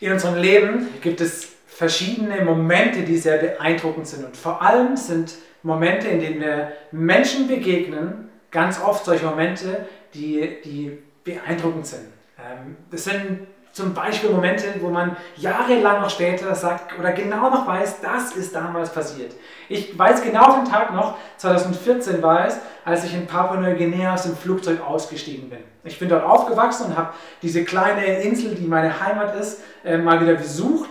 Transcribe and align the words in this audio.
In 0.00 0.12
unserem 0.12 0.36
Leben 0.40 0.88
gibt 1.00 1.20
es 1.20 1.48
verschiedene 1.66 2.44
Momente, 2.44 3.02
die 3.02 3.16
sehr 3.16 3.38
beeindruckend 3.38 4.06
sind. 4.06 4.24
Und 4.24 4.36
vor 4.36 4.62
allem 4.62 4.96
sind 4.96 5.34
Momente, 5.62 6.08
in 6.08 6.20
denen 6.20 6.40
wir 6.40 6.72
Menschen 6.92 7.48
begegnen, 7.48 8.28
ganz 8.50 8.80
oft 8.80 9.04
solche 9.04 9.26
Momente, 9.26 9.86
die, 10.14 10.58
die 10.64 10.98
beeindruckend 11.24 11.86
sind. 11.86 12.06
Ähm, 12.38 12.76
das 12.90 13.04
sind 13.04 13.46
zum 13.76 13.92
Beispiel 13.92 14.30
Momente, 14.30 14.64
wo 14.80 14.88
man 14.88 15.18
jahrelang 15.36 16.00
noch 16.00 16.08
später 16.08 16.54
sagt 16.54 16.98
oder 16.98 17.12
genau 17.12 17.50
noch 17.50 17.66
weiß, 17.66 18.00
das 18.00 18.34
ist 18.34 18.54
damals 18.54 18.88
passiert. 18.88 19.34
Ich 19.68 19.98
weiß 19.98 20.22
genau 20.22 20.56
den 20.56 20.64
Tag 20.64 20.94
noch, 20.94 21.18
2014 21.36 22.22
war 22.22 22.46
es, 22.46 22.56
als 22.86 23.04
ich 23.04 23.12
in 23.12 23.26
Papua-Neuguinea 23.26 24.14
aus 24.14 24.22
dem 24.22 24.34
Flugzeug 24.34 24.80
ausgestiegen 24.80 25.50
bin. 25.50 25.58
Ich 25.84 25.98
bin 25.98 26.08
dort 26.08 26.24
aufgewachsen 26.24 26.86
und 26.86 26.96
habe 26.96 27.10
diese 27.42 27.64
kleine 27.64 28.22
Insel, 28.22 28.54
die 28.54 28.66
meine 28.66 28.98
Heimat 28.98 29.36
ist, 29.36 29.60
äh, 29.84 29.98
mal 29.98 30.22
wieder 30.22 30.36
besucht 30.36 30.85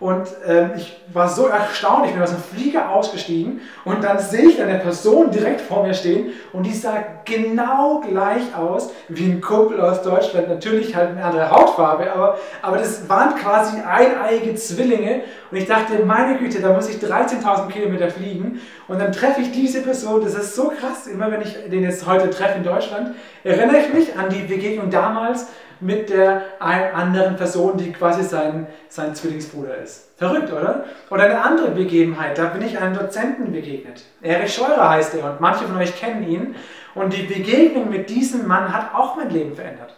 und 0.00 0.26
ähm, 0.46 0.70
ich 0.76 0.98
war 1.12 1.28
so 1.28 1.46
erstaunt, 1.46 2.06
ich 2.06 2.12
bin 2.12 2.22
aus 2.22 2.30
dem 2.30 2.42
Flieger 2.42 2.88
ausgestiegen 2.88 3.60
und 3.84 4.02
dann 4.02 4.18
sehe 4.18 4.48
ich 4.48 4.60
eine 4.60 4.78
Person 4.78 5.30
direkt 5.30 5.60
vor 5.60 5.86
mir 5.86 5.92
stehen 5.92 6.30
und 6.54 6.64
die 6.64 6.72
sah 6.72 7.04
genau 7.26 8.00
gleich 8.00 8.56
aus 8.56 8.90
wie 9.08 9.24
ein 9.24 9.42
Kumpel 9.42 9.78
aus 9.78 10.00
Deutschland. 10.00 10.48
Natürlich 10.48 10.96
halt 10.96 11.10
eine 11.10 11.22
andere 11.22 11.50
Hautfarbe, 11.50 12.10
aber, 12.10 12.38
aber 12.62 12.78
das 12.78 13.10
waren 13.10 13.34
quasi 13.36 13.76
eineiige 13.82 14.54
Zwillinge 14.54 15.20
und 15.50 15.58
ich 15.58 15.66
dachte, 15.66 16.02
meine 16.06 16.38
Güte, 16.38 16.62
da 16.62 16.72
muss 16.72 16.88
ich 16.88 16.96
13.000 16.96 17.68
Kilometer 17.68 18.08
fliegen 18.08 18.58
und 18.88 18.98
dann 18.98 19.12
treffe 19.12 19.42
ich 19.42 19.52
diese 19.52 19.82
Person. 19.82 20.22
Das 20.22 20.34
ist 20.34 20.54
so 20.54 20.68
krass, 20.68 21.08
immer 21.08 21.30
wenn 21.30 21.42
ich 21.42 21.52
den 21.70 21.82
jetzt 21.82 22.06
heute 22.06 22.30
treffe 22.30 22.56
in 22.56 22.64
Deutschland, 22.64 23.14
erinnere 23.44 23.80
ich 23.80 23.92
mich 23.92 24.18
an 24.18 24.30
die 24.30 24.42
Begegnung 24.42 24.88
damals 24.88 25.48
mit 25.80 26.10
der 26.10 26.42
anderen 26.60 27.36
Person, 27.36 27.76
die 27.76 27.92
quasi 27.92 28.22
sein, 28.22 28.66
sein 28.88 29.14
Zwillingsbruder 29.14 29.76
ist. 29.78 30.10
Verrückt, 30.16 30.52
oder? 30.52 30.84
Oder 31.10 31.24
eine 31.24 31.42
andere 31.42 31.70
Begebenheit, 31.70 32.36
da 32.36 32.46
bin 32.46 32.62
ich 32.62 32.78
einem 32.78 32.94
Dozenten 32.94 33.52
begegnet. 33.52 34.04
Erich 34.20 34.54
Scheurer 34.54 34.90
heißt 34.90 35.14
er 35.14 35.32
und 35.32 35.40
manche 35.40 35.64
von 35.64 35.76
euch 35.78 35.98
kennen 35.98 36.28
ihn. 36.28 36.54
Und 36.94 37.16
die 37.16 37.22
Begegnung 37.22 37.88
mit 37.88 38.10
diesem 38.10 38.46
Mann 38.46 38.72
hat 38.72 38.94
auch 38.94 39.16
mein 39.16 39.30
Leben 39.30 39.54
verändert. 39.54 39.94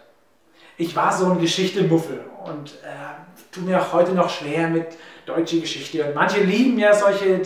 Ich 0.77 0.95
war 0.95 1.11
so 1.11 1.31
ein 1.31 1.39
Geschichte-Muffel 1.39 2.21
und 2.45 2.71
äh, 2.83 3.51
tut 3.51 3.65
mir 3.65 3.79
auch 3.79 3.93
heute 3.93 4.13
noch 4.13 4.29
schwer 4.29 4.69
mit 4.69 4.87
deutscher 5.25 5.57
Geschichte. 5.57 6.03
Und 6.03 6.15
manche 6.15 6.41
lieben 6.41 6.77
ja 6.79 6.93
solche 6.93 7.41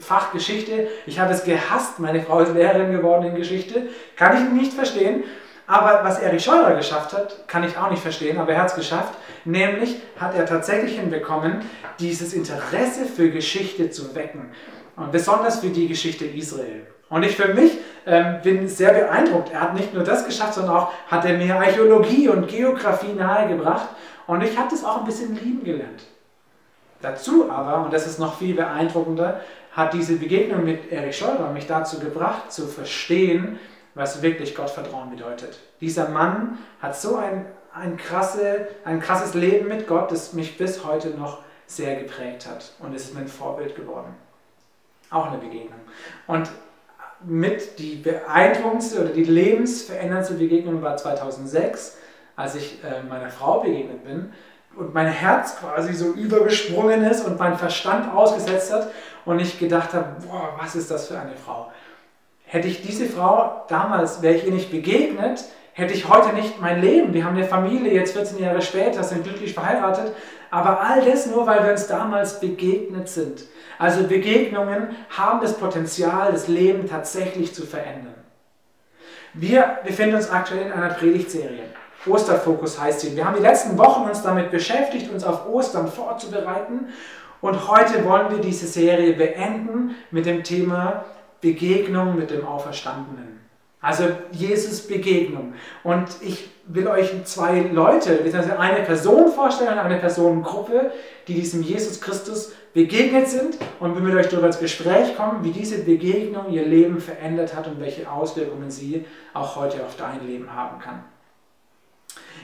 Fachgeschichte. 0.00 0.88
Ich 1.06 1.18
habe 1.18 1.32
es 1.32 1.44
gehasst. 1.44 1.98
Meine 1.98 2.22
Frau 2.22 2.40
ist 2.40 2.54
Lehrerin 2.54 2.92
geworden 2.92 3.26
in 3.26 3.34
Geschichte. 3.34 3.88
Kann 4.16 4.36
ich 4.36 4.52
nicht 4.52 4.72
verstehen. 4.72 5.24
Aber 5.70 6.02
was 6.02 6.18
Erich 6.18 6.42
Scheurer 6.42 6.74
geschafft 6.74 7.12
hat, 7.12 7.46
kann 7.46 7.62
ich 7.62 7.78
auch 7.78 7.90
nicht 7.92 8.02
verstehen, 8.02 8.38
aber 8.38 8.54
er 8.54 8.62
hat 8.62 8.70
es 8.70 8.74
geschafft. 8.74 9.14
Nämlich 9.44 10.02
hat 10.18 10.34
er 10.34 10.44
tatsächlich 10.44 10.98
hinbekommen, 10.98 11.60
dieses 12.00 12.34
Interesse 12.34 13.04
für 13.04 13.30
Geschichte 13.30 13.88
zu 13.88 14.16
wecken. 14.16 14.50
Und 14.96 15.12
besonders 15.12 15.60
für 15.60 15.68
die 15.68 15.86
Geschichte 15.86 16.24
Israel. 16.24 16.88
Und 17.08 17.22
ich 17.22 17.36
für 17.36 17.54
mich 17.54 17.78
ähm, 18.04 18.40
bin 18.42 18.66
sehr 18.66 18.92
beeindruckt. 18.92 19.52
Er 19.52 19.60
hat 19.60 19.74
nicht 19.74 19.94
nur 19.94 20.02
das 20.02 20.26
geschafft, 20.26 20.54
sondern 20.54 20.74
auch 20.74 20.92
hat 21.06 21.24
er 21.24 21.38
mir 21.38 21.54
Archäologie 21.54 22.28
und 22.28 22.48
Geografie 22.48 23.12
nahegebracht. 23.12 23.90
Und 24.26 24.42
ich 24.42 24.58
habe 24.58 24.70
das 24.72 24.84
auch 24.84 24.98
ein 24.98 25.04
bisschen 25.04 25.36
lieben 25.36 25.62
gelernt. 25.62 26.02
Dazu 27.00 27.48
aber, 27.48 27.84
und 27.84 27.92
das 27.92 28.08
ist 28.08 28.18
noch 28.18 28.38
viel 28.38 28.56
beeindruckender, 28.56 29.40
hat 29.70 29.94
diese 29.94 30.16
Begegnung 30.16 30.64
mit 30.64 30.90
Erich 30.90 31.16
Scheurer 31.16 31.52
mich 31.52 31.68
dazu 31.68 32.00
gebracht, 32.00 32.50
zu 32.50 32.66
verstehen, 32.66 33.60
was 33.94 34.22
wirklich 34.22 34.54
Gottvertrauen 34.54 35.10
bedeutet. 35.10 35.58
Dieser 35.80 36.08
Mann 36.08 36.58
hat 36.80 36.96
so 36.96 37.16
ein, 37.16 37.46
ein, 37.72 37.96
krasse, 37.96 38.68
ein 38.84 39.00
krasses 39.00 39.34
Leben 39.34 39.68
mit 39.68 39.86
Gott, 39.86 40.10
das 40.10 40.32
mich 40.32 40.58
bis 40.58 40.84
heute 40.84 41.10
noch 41.10 41.38
sehr 41.66 41.96
geprägt 41.96 42.46
hat 42.46 42.72
und 42.80 42.94
ist 42.94 43.14
mein 43.14 43.28
Vorbild 43.28 43.76
geworden. 43.76 44.14
Auch 45.10 45.26
eine 45.26 45.38
Begegnung. 45.38 45.80
Und 46.26 46.50
mit 47.22 47.78
die 47.78 47.96
beeindruckendste 47.96 49.00
oder 49.00 49.10
die 49.10 49.24
lebensverändernde 49.24 50.34
Begegnung 50.34 50.82
war 50.82 50.96
2006, 50.96 51.96
als 52.36 52.54
ich 52.54 52.82
äh, 52.82 53.02
meiner 53.02 53.28
Frau 53.28 53.60
begegnet 53.60 54.04
bin 54.04 54.32
und 54.76 54.94
mein 54.94 55.08
Herz 55.08 55.56
quasi 55.58 55.92
so 55.92 56.12
übergesprungen 56.12 57.04
ist 57.04 57.26
und 57.26 57.38
mein 57.38 57.58
Verstand 57.58 58.14
ausgesetzt 58.14 58.72
hat 58.72 58.90
und 59.24 59.38
ich 59.38 59.58
gedacht 59.58 59.92
habe, 59.92 60.16
boah, 60.26 60.54
was 60.58 60.74
ist 60.74 60.90
das 60.90 61.08
für 61.08 61.18
eine 61.18 61.36
Frau? 61.36 61.70
Hätte 62.50 62.66
ich 62.66 62.82
diese 62.82 63.06
Frau 63.06 63.64
damals, 63.68 64.22
wäre 64.22 64.34
ich 64.34 64.44
ihr 64.44 64.50
nicht 64.50 64.72
begegnet, 64.72 65.44
hätte 65.72 65.94
ich 65.94 66.08
heute 66.08 66.34
nicht 66.34 66.60
mein 66.60 66.80
Leben. 66.80 67.14
Wir 67.14 67.24
haben 67.24 67.36
eine 67.36 67.46
Familie, 67.46 67.94
jetzt 67.94 68.12
14 68.12 68.42
Jahre 68.42 68.60
später, 68.60 69.04
sind 69.04 69.22
glücklich 69.22 69.54
verheiratet. 69.54 70.12
Aber 70.50 70.80
all 70.80 71.00
das 71.04 71.26
nur, 71.26 71.46
weil 71.46 71.62
wir 71.62 71.70
uns 71.70 71.86
damals 71.86 72.40
begegnet 72.40 73.08
sind. 73.08 73.44
Also 73.78 74.02
Begegnungen 74.02 74.96
haben 75.16 75.40
das 75.40 75.56
Potenzial, 75.56 76.32
das 76.32 76.48
Leben 76.48 76.88
tatsächlich 76.88 77.54
zu 77.54 77.64
verändern. 77.64 78.16
Wir 79.32 79.78
befinden 79.84 80.16
uns 80.16 80.28
aktuell 80.28 80.66
in 80.66 80.72
einer 80.72 80.92
Predigtserie. 80.94 81.62
Osterfokus 82.04 82.80
heißt 82.80 82.98
sie. 82.98 83.14
Wir 83.14 83.26
haben 83.26 83.36
die 83.36 83.42
letzten 83.42 83.78
Wochen 83.78 84.08
uns 84.08 84.22
damit 84.22 84.50
beschäftigt, 84.50 85.08
uns 85.12 85.22
auf 85.22 85.48
Ostern 85.48 85.86
vorzubereiten. 85.86 86.88
Und 87.40 87.68
heute 87.68 88.04
wollen 88.04 88.28
wir 88.32 88.38
diese 88.38 88.66
Serie 88.66 89.12
beenden 89.12 89.94
mit 90.10 90.26
dem 90.26 90.42
Thema 90.42 91.04
Begegnung 91.40 92.16
mit 92.16 92.30
dem 92.30 92.46
Auferstandenen. 92.46 93.40
Also 93.82 94.04
Jesus 94.32 94.86
Begegnung. 94.86 95.54
Und 95.84 96.08
ich 96.20 96.50
will 96.66 96.86
euch 96.86 97.24
zwei 97.24 97.60
Leute, 97.60 98.16
beziehungsweise 98.16 98.58
eine 98.58 98.84
Person 98.84 99.32
vorstellen, 99.32 99.78
eine 99.78 99.96
Personengruppe, 99.96 100.92
die 101.26 101.34
diesem 101.34 101.62
Jesus 101.62 102.00
Christus 102.00 102.52
begegnet 102.74 103.28
sind 103.28 103.56
und 103.80 103.94
wir 103.94 104.02
mit 104.02 104.14
euch 104.14 104.28
darüber 104.28 104.48
ins 104.48 104.58
Gespräch 104.58 105.16
kommen, 105.16 105.42
wie 105.44 105.50
diese 105.50 105.78
Begegnung 105.82 106.50
ihr 106.50 106.64
Leben 106.64 107.00
verändert 107.00 107.56
hat 107.56 107.66
und 107.66 107.80
welche 107.80 108.10
Auswirkungen 108.10 108.70
sie 108.70 109.06
auch 109.32 109.56
heute 109.56 109.82
auf 109.84 109.96
dein 109.96 110.26
Leben 110.26 110.54
haben 110.54 110.78
kann. 110.78 111.02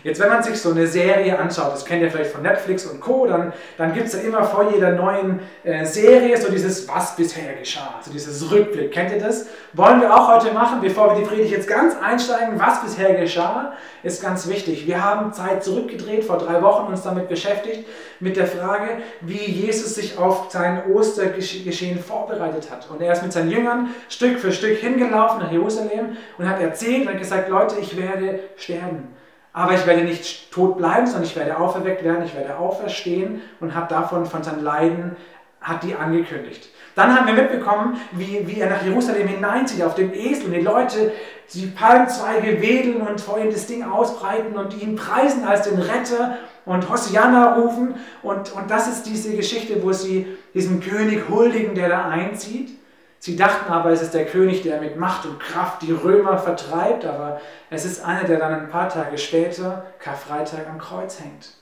Jetzt, 0.02 0.20
wenn 0.20 0.28
man 0.28 0.42
sich 0.42 0.60
so 0.60 0.70
eine 0.70 0.86
Serie 0.86 1.38
anschaut, 1.38 1.72
das 1.72 1.84
kennt 1.84 2.02
ihr 2.02 2.10
vielleicht 2.10 2.30
von 2.30 2.42
Netflix 2.42 2.86
und 2.86 3.00
Co., 3.00 3.26
dann, 3.26 3.52
dann 3.76 3.92
gibt 3.92 4.06
es 4.06 4.12
ja 4.12 4.20
immer 4.20 4.44
vor 4.44 4.70
jeder 4.72 4.92
neuen 4.92 5.40
äh, 5.64 5.84
Serie 5.84 6.36
so 6.36 6.50
dieses 6.50 6.88
Was 6.88 7.16
bisher 7.16 7.54
geschah, 7.54 8.00
so 8.02 8.12
dieses 8.12 8.50
Rückblick. 8.50 8.92
Kennt 8.92 9.10
ihr 9.12 9.18
das? 9.18 9.46
Wollen 9.72 10.00
wir 10.00 10.14
auch 10.14 10.28
heute 10.28 10.52
machen, 10.52 10.80
bevor 10.80 11.14
wir 11.14 11.22
die 11.22 11.26
Predigt 11.26 11.50
jetzt 11.50 11.68
ganz 11.68 11.94
einsteigen, 12.00 12.58
was 12.58 12.82
bisher 12.82 13.14
geschah, 13.14 13.72
ist 14.02 14.22
ganz 14.22 14.48
wichtig. 14.48 14.86
Wir 14.86 15.04
haben 15.04 15.32
Zeit 15.32 15.64
zurückgedreht, 15.64 16.24
vor 16.24 16.38
drei 16.38 16.62
Wochen 16.62 16.86
uns 16.86 17.02
damit 17.02 17.28
beschäftigt, 17.28 17.86
mit 18.20 18.36
der 18.36 18.46
Frage, 18.46 19.02
wie 19.20 19.44
Jesus 19.44 19.94
sich 19.94 20.18
auf 20.18 20.46
sein 20.50 20.86
Ostergeschehen 20.90 21.98
vorbereitet 21.98 22.70
hat. 22.70 22.88
Und 22.90 23.02
er 23.02 23.12
ist 23.12 23.22
mit 23.22 23.32
seinen 23.32 23.50
Jüngern 23.50 23.90
Stück 24.08 24.38
für 24.38 24.52
Stück 24.52 24.78
hingelaufen 24.78 25.40
nach 25.40 25.52
Jerusalem 25.52 26.16
und 26.38 26.48
hat 26.48 26.60
erzählt 26.60 27.08
und 27.08 27.18
gesagt, 27.18 27.48
Leute, 27.48 27.76
ich 27.80 27.96
werde 27.96 28.40
sterben. 28.56 29.14
Aber 29.56 29.72
ich 29.72 29.86
werde 29.86 30.04
nicht 30.04 30.52
tot 30.52 30.76
bleiben, 30.76 31.06
sondern 31.06 31.24
ich 31.24 31.34
werde 31.34 31.56
auferweckt 31.56 32.04
werden, 32.04 32.26
ich 32.26 32.36
werde 32.36 32.58
auferstehen 32.58 33.40
und 33.58 33.74
hat 33.74 33.90
davon, 33.90 34.26
von 34.26 34.42
seinem 34.42 34.62
Leiden, 34.62 35.16
hat 35.62 35.82
die 35.82 35.94
angekündigt. 35.94 36.68
Dann 36.94 37.16
haben 37.16 37.26
wir 37.26 37.32
mitbekommen, 37.32 37.98
wie, 38.12 38.46
wie 38.46 38.60
er 38.60 38.68
nach 38.68 38.84
Jerusalem 38.84 39.26
hineinzieht 39.26 39.82
auf 39.82 39.94
dem 39.94 40.12
Esel 40.12 40.48
und 40.48 40.52
die 40.52 40.60
Leute 40.60 41.10
die 41.54 41.68
Palmzweige 41.68 42.60
wedeln 42.60 43.00
und 43.00 43.18
vor 43.18 43.38
ihm 43.38 43.50
das 43.50 43.66
Ding 43.66 43.82
ausbreiten 43.82 44.58
und 44.58 44.78
ihn 44.82 44.94
preisen 44.94 45.46
als 45.46 45.62
den 45.62 45.78
Retter 45.78 46.36
und 46.66 46.90
Hosianna 46.90 47.54
rufen. 47.54 47.94
Und, 48.22 48.52
und 48.52 48.70
das 48.70 48.88
ist 48.88 49.04
diese 49.04 49.34
Geschichte, 49.34 49.82
wo 49.82 49.90
sie 49.90 50.36
diesem 50.52 50.82
König 50.82 51.30
huldigen, 51.30 51.74
der 51.74 51.88
da 51.88 52.08
einzieht. 52.10 52.78
Sie 53.26 53.34
dachten 53.34 53.72
aber, 53.72 53.90
es 53.90 54.02
ist 54.02 54.14
der 54.14 54.24
König, 54.24 54.62
der 54.62 54.80
mit 54.80 54.96
Macht 54.96 55.26
und 55.26 55.40
Kraft 55.40 55.82
die 55.82 55.90
Römer 55.90 56.38
vertreibt, 56.38 57.04
aber 57.04 57.40
es 57.70 57.84
ist 57.84 58.04
einer, 58.04 58.22
der 58.22 58.38
dann 58.38 58.54
ein 58.54 58.68
paar 58.68 58.88
Tage 58.88 59.18
später, 59.18 59.84
Karfreitag, 59.98 60.68
am 60.68 60.78
Kreuz 60.78 61.18
hängt. 61.18 61.54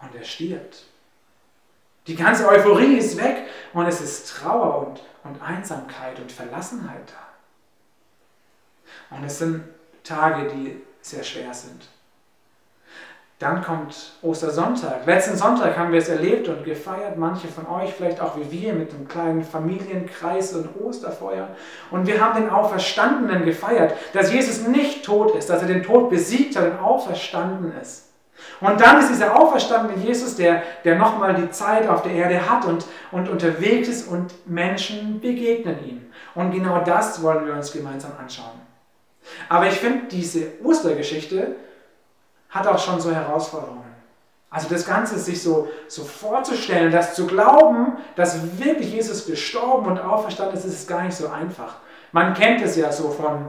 Und 0.00 0.12
er 0.16 0.24
stirbt. 0.24 0.82
Die 2.08 2.16
ganze 2.16 2.48
Euphorie 2.48 2.96
ist 2.96 3.22
weg 3.22 3.44
und 3.72 3.86
es 3.86 4.00
ist 4.00 4.30
Trauer 4.30 4.88
und, 4.88 5.00
und 5.22 5.40
Einsamkeit 5.40 6.18
und 6.18 6.32
Verlassenheit 6.32 7.12
da. 9.10 9.16
Und 9.16 9.22
es 9.22 9.38
sind 9.38 9.62
Tage, 10.02 10.48
die 10.48 10.82
sehr 11.02 11.22
schwer 11.22 11.54
sind. 11.54 11.86
Dann 13.42 13.60
kommt 13.60 14.12
Ostersonntag. 14.22 15.04
Letzten 15.04 15.36
Sonntag 15.36 15.76
haben 15.76 15.90
wir 15.90 15.98
es 15.98 16.08
erlebt 16.08 16.48
und 16.48 16.64
gefeiert, 16.64 17.16
manche 17.16 17.48
von 17.48 17.66
euch 17.66 17.92
vielleicht 17.92 18.20
auch 18.20 18.36
wie 18.36 18.62
wir 18.62 18.72
mit 18.72 18.94
einem 18.94 19.08
kleinen 19.08 19.42
Familienkreis 19.42 20.52
und 20.52 20.68
Osterfeuer. 20.80 21.48
Und 21.90 22.06
wir 22.06 22.20
haben 22.20 22.40
den 22.40 22.50
Auferstandenen 22.50 23.44
gefeiert, 23.44 23.94
dass 24.12 24.32
Jesus 24.32 24.68
nicht 24.68 25.04
tot 25.04 25.34
ist, 25.34 25.50
dass 25.50 25.60
er 25.60 25.66
den 25.66 25.82
Tod 25.82 26.08
besiegt 26.08 26.54
hat 26.54 26.70
und 26.70 26.78
auferstanden 26.78 27.72
ist. 27.82 28.10
Und 28.60 28.80
dann 28.80 29.00
ist 29.00 29.08
dieser 29.10 29.36
auferstandene 29.36 29.98
Jesus, 29.98 30.36
der, 30.36 30.62
der 30.84 30.94
nochmal 30.94 31.34
die 31.34 31.50
Zeit 31.50 31.88
auf 31.88 32.02
der 32.02 32.12
Erde 32.12 32.48
hat 32.48 32.64
und, 32.64 32.86
und 33.10 33.28
unterwegs 33.28 33.88
ist 33.88 34.06
und 34.06 34.32
Menschen 34.48 35.20
begegnen 35.20 35.84
ihm. 35.84 36.12
Und 36.36 36.52
genau 36.52 36.84
das 36.84 37.20
wollen 37.24 37.44
wir 37.44 37.54
uns 37.54 37.72
gemeinsam 37.72 38.12
anschauen. 38.20 38.60
Aber 39.48 39.66
ich 39.66 39.74
finde 39.74 40.06
diese 40.12 40.52
Ostergeschichte 40.62 41.56
hat 42.52 42.66
auch 42.66 42.78
schon 42.78 43.00
so 43.00 43.10
Herausforderungen. 43.10 43.82
Also 44.50 44.68
das 44.68 44.86
Ganze 44.86 45.18
sich 45.18 45.42
so, 45.42 45.68
so 45.88 46.04
vorzustellen, 46.04 46.92
das 46.92 47.14
zu 47.14 47.26
glauben, 47.26 47.94
dass 48.16 48.58
wirklich 48.58 48.92
Jesus 48.92 49.26
gestorben 49.26 49.86
und 49.86 49.98
auferstanden 49.98 50.56
ist, 50.56 50.66
ist 50.66 50.86
gar 50.86 51.02
nicht 51.02 51.16
so 51.16 51.28
einfach. 51.28 51.76
Man 52.12 52.34
kennt 52.34 52.62
es 52.62 52.76
ja 52.76 52.92
so 52.92 53.10
von 53.10 53.46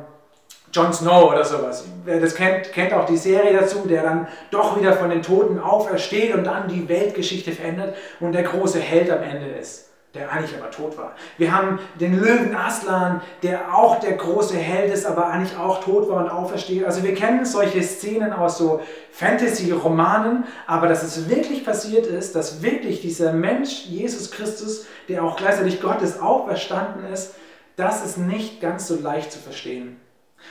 Jon 0.71 0.93
Snow 0.93 1.29
oder 1.29 1.43
sowas. 1.43 1.83
Wer 2.05 2.21
das 2.21 2.33
kennt, 2.33 2.71
kennt 2.71 2.93
auch 2.93 3.05
die 3.05 3.17
Serie 3.17 3.59
dazu, 3.59 3.85
der 3.85 4.01
dann 4.01 4.27
doch 4.49 4.79
wieder 4.79 4.93
von 4.93 5.09
den 5.09 5.21
Toten 5.21 5.59
aufersteht 5.59 6.33
und 6.33 6.45
dann 6.45 6.69
die 6.69 6.87
Weltgeschichte 6.87 7.51
verändert 7.51 7.95
und 8.21 8.31
der 8.31 8.43
große 8.43 8.79
Held 8.79 9.11
am 9.11 9.21
Ende 9.21 9.47
ist 9.47 9.92
der 10.13 10.31
eigentlich 10.31 10.55
aber 10.55 10.69
tot 10.69 10.95
war. 10.95 11.15
Wir 11.39 11.55
haben 11.55 11.79
den 11.99 12.19
Löwen 12.19 12.55
Aslan, 12.55 13.21
der 13.41 13.75
auch 13.75 13.99
der 13.99 14.13
große 14.13 14.55
Held 14.55 14.93
ist, 14.93 15.07
aber 15.07 15.27
eigentlich 15.27 15.57
auch 15.57 15.83
tot 15.83 16.07
war 16.07 16.23
und 16.23 16.29
aufersteht. 16.29 16.85
Also 16.85 17.01
wir 17.01 17.15
kennen 17.15 17.45
solche 17.45 17.81
Szenen 17.81 18.31
aus 18.31 18.59
so 18.59 18.81
Fantasy-Romanen, 19.11 20.43
aber 20.67 20.87
dass 20.87 21.01
es 21.01 21.29
wirklich 21.29 21.65
passiert 21.65 22.05
ist, 22.05 22.35
dass 22.35 22.61
wirklich 22.61 23.01
dieser 23.01 23.33
Mensch, 23.33 23.85
Jesus 23.85 24.29
Christus, 24.29 24.85
der 25.09 25.23
auch 25.23 25.35
gleichzeitig 25.35 25.81
Gottes 25.81 26.21
auferstanden 26.21 27.11
ist, 27.11 27.33
das 27.75 28.05
ist 28.05 28.17
nicht 28.17 28.61
ganz 28.61 28.87
so 28.87 28.99
leicht 29.01 29.31
zu 29.31 29.39
verstehen. 29.39 29.99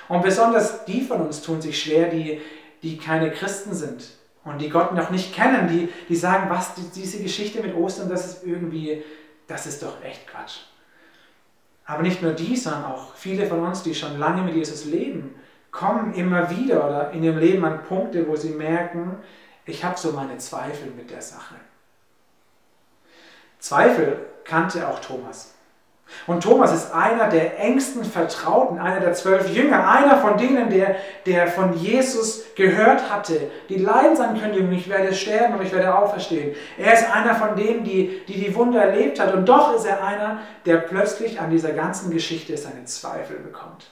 Und 0.08 0.23
besonders 0.23 0.85
die 0.87 1.03
von 1.03 1.20
uns 1.20 1.43
tun 1.43 1.62
sich 1.62 1.81
schwer, 1.81 2.08
die, 2.08 2.41
die 2.82 2.99
keine 2.99 3.31
Christen 3.31 3.75
sind 3.75 4.03
und 4.44 4.61
die 4.61 4.70
Gott 4.70 4.93
noch 4.94 5.11
nicht 5.11 5.32
kennen, 5.32 5.69
die, 5.69 5.88
die 6.08 6.17
sagen, 6.17 6.50
was, 6.50 6.75
die, 6.75 6.82
diese 6.94 7.23
Geschichte 7.23 7.62
mit 7.62 7.76
Ostern, 7.76 8.08
das 8.08 8.26
ist 8.26 8.44
irgendwie 8.44 9.05
das 9.52 9.66
ist 9.66 9.82
doch 9.82 10.02
echt 10.02 10.26
Quatsch. 10.26 10.60
Aber 11.84 12.02
nicht 12.02 12.22
nur 12.22 12.32
die, 12.32 12.56
sondern 12.56 12.87
auch 12.87 13.14
viele 13.14 13.46
von 13.46 13.60
uns, 13.60 13.82
die 13.82 13.94
schon 13.94 14.19
lange 14.19 14.43
mit 14.43 14.54
Jesus 14.54 14.87
leben, 14.87 15.34
kommen 15.70 16.14
immer 16.14 16.49
wieder 16.50 16.87
oder 16.88 17.10
in 17.10 17.22
ihrem 17.22 17.38
Leben 17.38 17.64
an 17.64 17.82
Punkte, 17.84 18.26
wo 18.26 18.34
sie 18.34 18.50
merken, 18.50 19.16
ich 19.66 19.84
habe 19.84 19.99
so 19.99 20.12
meine 20.12 20.38
Zweifel 20.38 20.90
mit 20.90 21.10
der 21.10 21.20
Sache. 21.20 21.56
Zweifel 23.58 24.26
kannte 24.44 24.88
auch 24.88 25.00
Thomas. 25.00 25.55
Und 26.26 26.43
Thomas 26.43 26.72
ist 26.72 26.93
einer 26.93 27.28
der 27.28 27.58
engsten 27.58 28.04
Vertrauten, 28.04 28.78
einer 28.78 29.00
der 29.00 29.12
zwölf 29.14 29.49
Jünger, 29.49 29.88
einer 29.88 30.19
von 30.19 30.37
denen, 30.37 30.70
der, 30.70 30.96
der 31.26 31.49
von 31.49 31.75
Jesus 31.75 32.44
gehört 32.54 33.10
hatte. 33.10 33.50
Die 33.69 33.78
Leidensankündigung, 33.78 34.70
ich 34.72 34.88
werde 34.88 35.14
sterben 35.14 35.54
und 35.54 35.64
ich 35.64 35.72
werde 35.72 35.94
auferstehen. 35.94 36.54
Er 36.78 36.93
ist 36.93 37.12
einer 37.12 37.34
von 37.34 37.56
denen, 37.56 37.82
die, 37.84 38.22
die 38.28 38.40
die 38.40 38.54
Wunder 38.54 38.82
erlebt 38.82 39.19
hat. 39.19 39.34
Und 39.34 39.49
doch 39.49 39.75
ist 39.75 39.84
er 39.84 40.04
einer, 40.04 40.38
der 40.64 40.76
plötzlich 40.76 41.40
an 41.40 41.50
dieser 41.50 41.70
ganzen 41.70 42.10
Geschichte 42.10 42.56
seine 42.56 42.84
Zweifel 42.84 43.38
bekommt. 43.38 43.90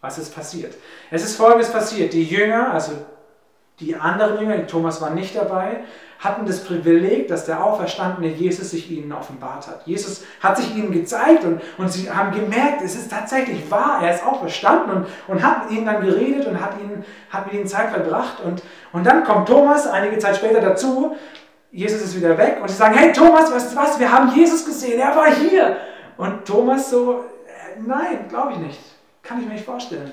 Was 0.00 0.18
ist 0.18 0.34
passiert? 0.34 0.74
Es 1.10 1.24
ist 1.24 1.36
Folgendes 1.36 1.70
passiert. 1.70 2.12
Die 2.12 2.24
Jünger, 2.24 2.72
also 2.72 2.92
die 3.80 3.96
anderen 3.96 4.40
Jünger, 4.40 4.66
Thomas 4.66 5.00
war 5.00 5.10
nicht 5.10 5.36
dabei, 5.36 5.84
hatten 6.22 6.46
das 6.46 6.62
Privileg, 6.62 7.26
dass 7.26 7.46
der 7.46 7.64
auferstandene 7.64 8.28
Jesus 8.28 8.70
sich 8.70 8.88
ihnen 8.92 9.12
offenbart 9.12 9.66
hat. 9.66 9.84
Jesus 9.86 10.22
hat 10.40 10.56
sich 10.56 10.74
ihnen 10.76 10.92
gezeigt 10.92 11.44
und, 11.44 11.60
und 11.78 11.92
sie 11.92 12.08
haben 12.08 12.30
gemerkt, 12.32 12.80
es 12.84 12.94
ist 12.94 13.10
tatsächlich 13.10 13.68
wahr, 13.68 13.98
er 14.00 14.14
ist 14.14 14.24
auferstanden 14.24 14.98
und, 14.98 15.06
und 15.26 15.42
hat 15.42 15.64
mit 15.64 15.76
ihnen 15.76 15.86
dann 15.86 16.00
geredet 16.00 16.46
und 16.46 16.60
hat, 16.60 16.80
ihnen, 16.80 17.04
hat 17.28 17.46
mit 17.46 17.54
ihnen 17.54 17.66
Zeit 17.66 17.90
verbracht. 17.90 18.38
Und, 18.44 18.62
und 18.92 19.04
dann 19.04 19.24
kommt 19.24 19.48
Thomas 19.48 19.88
einige 19.88 20.18
Zeit 20.18 20.36
später 20.36 20.60
dazu, 20.60 21.16
Jesus 21.72 22.02
ist 22.02 22.16
wieder 22.16 22.38
weg 22.38 22.58
und 22.62 22.68
sie 22.68 22.76
sagen, 22.76 22.94
hey 22.94 23.12
Thomas, 23.12 23.50
weißt 23.50 23.72
du 23.72 23.76
was, 23.76 23.98
wir 23.98 24.12
haben 24.12 24.32
Jesus 24.32 24.64
gesehen, 24.64 25.00
er 25.00 25.16
war 25.16 25.34
hier. 25.34 25.76
Und 26.16 26.44
Thomas 26.44 26.88
so, 26.88 27.24
äh, 27.48 27.80
nein, 27.84 28.28
glaube 28.28 28.52
ich 28.52 28.58
nicht, 28.58 28.80
kann 29.24 29.40
ich 29.40 29.46
mir 29.46 29.54
nicht 29.54 29.64
vorstellen. 29.64 30.12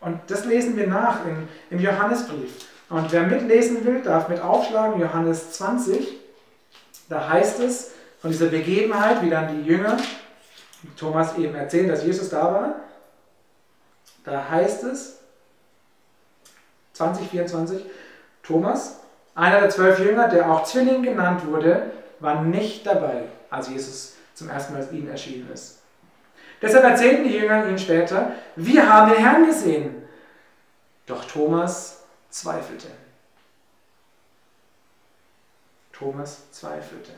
Und 0.00 0.18
das 0.26 0.44
lesen 0.44 0.76
wir 0.76 0.88
nach 0.88 1.24
in, 1.24 1.48
im 1.70 1.78
Johannesbrief. 1.78 2.71
Und 2.92 3.10
wer 3.10 3.22
mitlesen 3.22 3.86
will, 3.86 4.02
darf 4.02 4.28
mit 4.28 4.42
aufschlagen, 4.42 5.00
Johannes 5.00 5.52
20. 5.52 6.08
Da 7.08 7.26
heißt 7.26 7.58
es 7.60 7.92
von 8.20 8.30
dieser 8.30 8.48
Begebenheit, 8.48 9.22
wie 9.22 9.30
dann 9.30 9.48
die 9.48 9.66
Jünger, 9.66 9.96
Thomas 10.98 11.38
eben 11.38 11.54
erzählt, 11.54 11.88
dass 11.88 12.04
Jesus 12.04 12.28
da 12.28 12.52
war. 12.52 12.74
Da 14.24 14.46
heißt 14.46 14.84
es, 14.84 15.20
2024, 16.92 17.82
Thomas, 18.42 19.00
einer 19.34 19.60
der 19.60 19.70
zwölf 19.70 19.98
Jünger, 19.98 20.28
der 20.28 20.52
auch 20.52 20.64
Zwilling 20.64 21.02
genannt 21.02 21.46
wurde, 21.46 21.92
war 22.20 22.42
nicht 22.42 22.86
dabei, 22.86 23.22
als 23.48 23.70
Jesus 23.70 24.16
zum 24.34 24.50
ersten 24.50 24.74
Mal 24.74 24.86
ihnen 24.92 25.08
erschienen 25.08 25.48
ist. 25.50 25.78
Deshalb 26.60 26.84
erzählten 26.84 27.24
die 27.24 27.38
Jünger 27.38 27.66
ihnen 27.66 27.78
später, 27.78 28.32
wir 28.54 28.86
haben 28.92 29.12
den 29.12 29.24
Herrn 29.24 29.46
gesehen. 29.46 29.94
Doch 31.06 31.24
Thomas 31.24 32.01
zweifelte. 32.32 32.88
Thomas 35.92 36.50
zweifelte. 36.50 37.12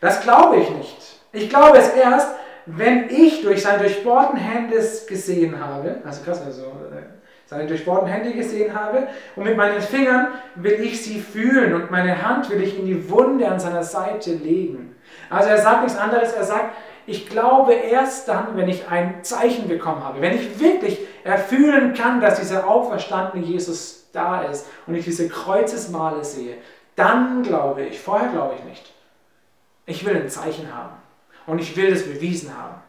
Das 0.00 0.22
glaube 0.22 0.56
ich 0.56 0.70
nicht. 0.70 1.20
Ich 1.32 1.50
glaube 1.50 1.76
es 1.78 1.90
erst, 1.90 2.28
wenn 2.64 3.10
ich 3.10 3.42
durch 3.42 3.62
seine 3.62 3.80
durchbohrten 3.80 4.38
Hände 4.38 4.76
gesehen 5.06 5.60
habe, 5.60 5.96
also 6.04 6.22
krass, 6.22 6.40
also 6.44 6.62
äh, 6.62 7.02
seine 7.46 7.66
durchbohrten 7.66 8.08
Hände 8.08 8.32
gesehen 8.32 8.74
habe, 8.74 9.08
und 9.36 9.44
mit 9.44 9.56
meinen 9.56 9.80
Fingern 9.80 10.28
will 10.54 10.80
ich 10.80 11.02
sie 11.02 11.20
fühlen 11.20 11.74
und 11.74 11.90
meine 11.90 12.22
Hand 12.26 12.48
will 12.50 12.62
ich 12.62 12.78
in 12.78 12.86
die 12.86 13.10
Wunde 13.10 13.48
an 13.48 13.58
seiner 13.58 13.82
Seite 13.82 14.32
legen. 14.32 14.96
Also 15.28 15.50
er 15.50 15.58
sagt 15.58 15.82
nichts 15.82 15.98
anderes, 15.98 16.32
er 16.32 16.44
sagt, 16.44 16.76
ich 17.06 17.28
glaube 17.28 17.72
erst 17.72 18.28
dann, 18.28 18.56
wenn 18.56 18.68
ich 18.68 18.88
ein 18.88 19.24
Zeichen 19.24 19.66
bekommen 19.66 20.04
habe, 20.04 20.20
wenn 20.20 20.36
ich 20.36 20.60
wirklich 20.60 20.98
erfühlen 21.24 21.94
kann, 21.94 22.20
dass 22.20 22.38
dieser 22.38 22.68
auferstandene 22.68 23.44
Jesus 23.44 23.97
da 24.12 24.42
ist 24.42 24.66
und 24.86 24.94
ich 24.94 25.04
diese 25.04 25.28
Kreuzesmale 25.28 26.24
sehe, 26.24 26.56
dann 26.96 27.42
glaube 27.42 27.84
ich. 27.84 28.00
Vorher 28.00 28.28
glaube 28.30 28.54
ich 28.56 28.64
nicht. 28.64 28.92
Ich 29.86 30.04
will 30.04 30.16
ein 30.16 30.28
Zeichen 30.28 30.74
haben 30.74 30.96
und 31.46 31.60
ich 31.60 31.76
will 31.76 31.90
das 31.90 32.04
bewiesen 32.04 32.56
haben. 32.56 32.82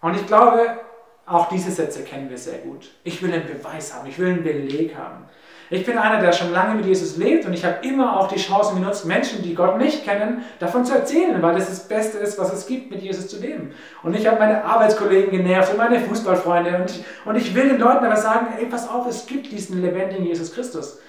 Und 0.00 0.14
ich 0.14 0.26
glaube, 0.26 0.80
auch 1.26 1.48
diese 1.48 1.70
Sätze 1.70 2.04
kennen 2.04 2.30
wir 2.30 2.38
sehr 2.38 2.58
gut. 2.58 2.90
Ich 3.04 3.22
will 3.22 3.32
einen 3.32 3.46
Beweis 3.46 3.92
haben, 3.94 4.08
ich 4.08 4.18
will 4.18 4.28
einen 4.28 4.44
Beleg 4.44 4.96
haben. 4.96 5.24
Ich 5.70 5.84
bin 5.84 5.98
einer, 5.98 6.20
der 6.20 6.32
schon 6.32 6.50
lange 6.50 6.76
mit 6.76 6.86
Jesus 6.86 7.18
lebt 7.18 7.44
und 7.44 7.52
ich 7.52 7.64
habe 7.64 7.86
immer 7.86 8.18
auch 8.18 8.28
die 8.28 8.40
Chance 8.40 8.74
genutzt, 8.74 9.04
Menschen, 9.04 9.42
die 9.42 9.54
Gott 9.54 9.76
nicht 9.76 10.02
kennen, 10.02 10.42
davon 10.60 10.86
zu 10.86 10.94
erzählen, 10.94 11.42
weil 11.42 11.54
das 11.54 11.68
das 11.68 11.86
Beste 11.86 12.16
ist, 12.18 12.38
was 12.38 12.52
es 12.52 12.66
gibt, 12.66 12.90
mit 12.90 13.02
Jesus 13.02 13.28
zu 13.28 13.38
leben. 13.38 13.74
Und 14.02 14.16
ich 14.16 14.26
habe 14.26 14.38
meine 14.38 14.64
Arbeitskollegen 14.64 15.30
genervt 15.30 15.72
und 15.72 15.76
meine 15.76 16.00
Fußballfreunde 16.00 16.76
und 16.78 16.90
ich, 16.90 17.04
und 17.26 17.36
ich 17.36 17.54
will 17.54 17.68
den 17.68 17.78
Leuten 17.78 18.06
aber 18.06 18.16
sagen, 18.16 18.46
ey, 18.58 18.64
pass 18.64 18.88
auf, 18.88 19.06
es 19.06 19.26
gibt 19.26 19.52
diesen 19.52 19.82
lebendigen 19.82 20.24
Jesus 20.24 20.54
Christus. 20.54 21.00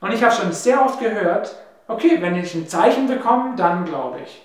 Und 0.00 0.14
ich 0.14 0.22
habe 0.22 0.32
schon 0.32 0.52
sehr 0.52 0.84
oft 0.84 1.00
gehört, 1.00 1.56
okay, 1.88 2.18
wenn 2.20 2.36
ich 2.36 2.54
ein 2.54 2.68
Zeichen 2.68 3.08
bekomme, 3.08 3.56
dann 3.56 3.84
glaube 3.84 4.18
ich. 4.24 4.44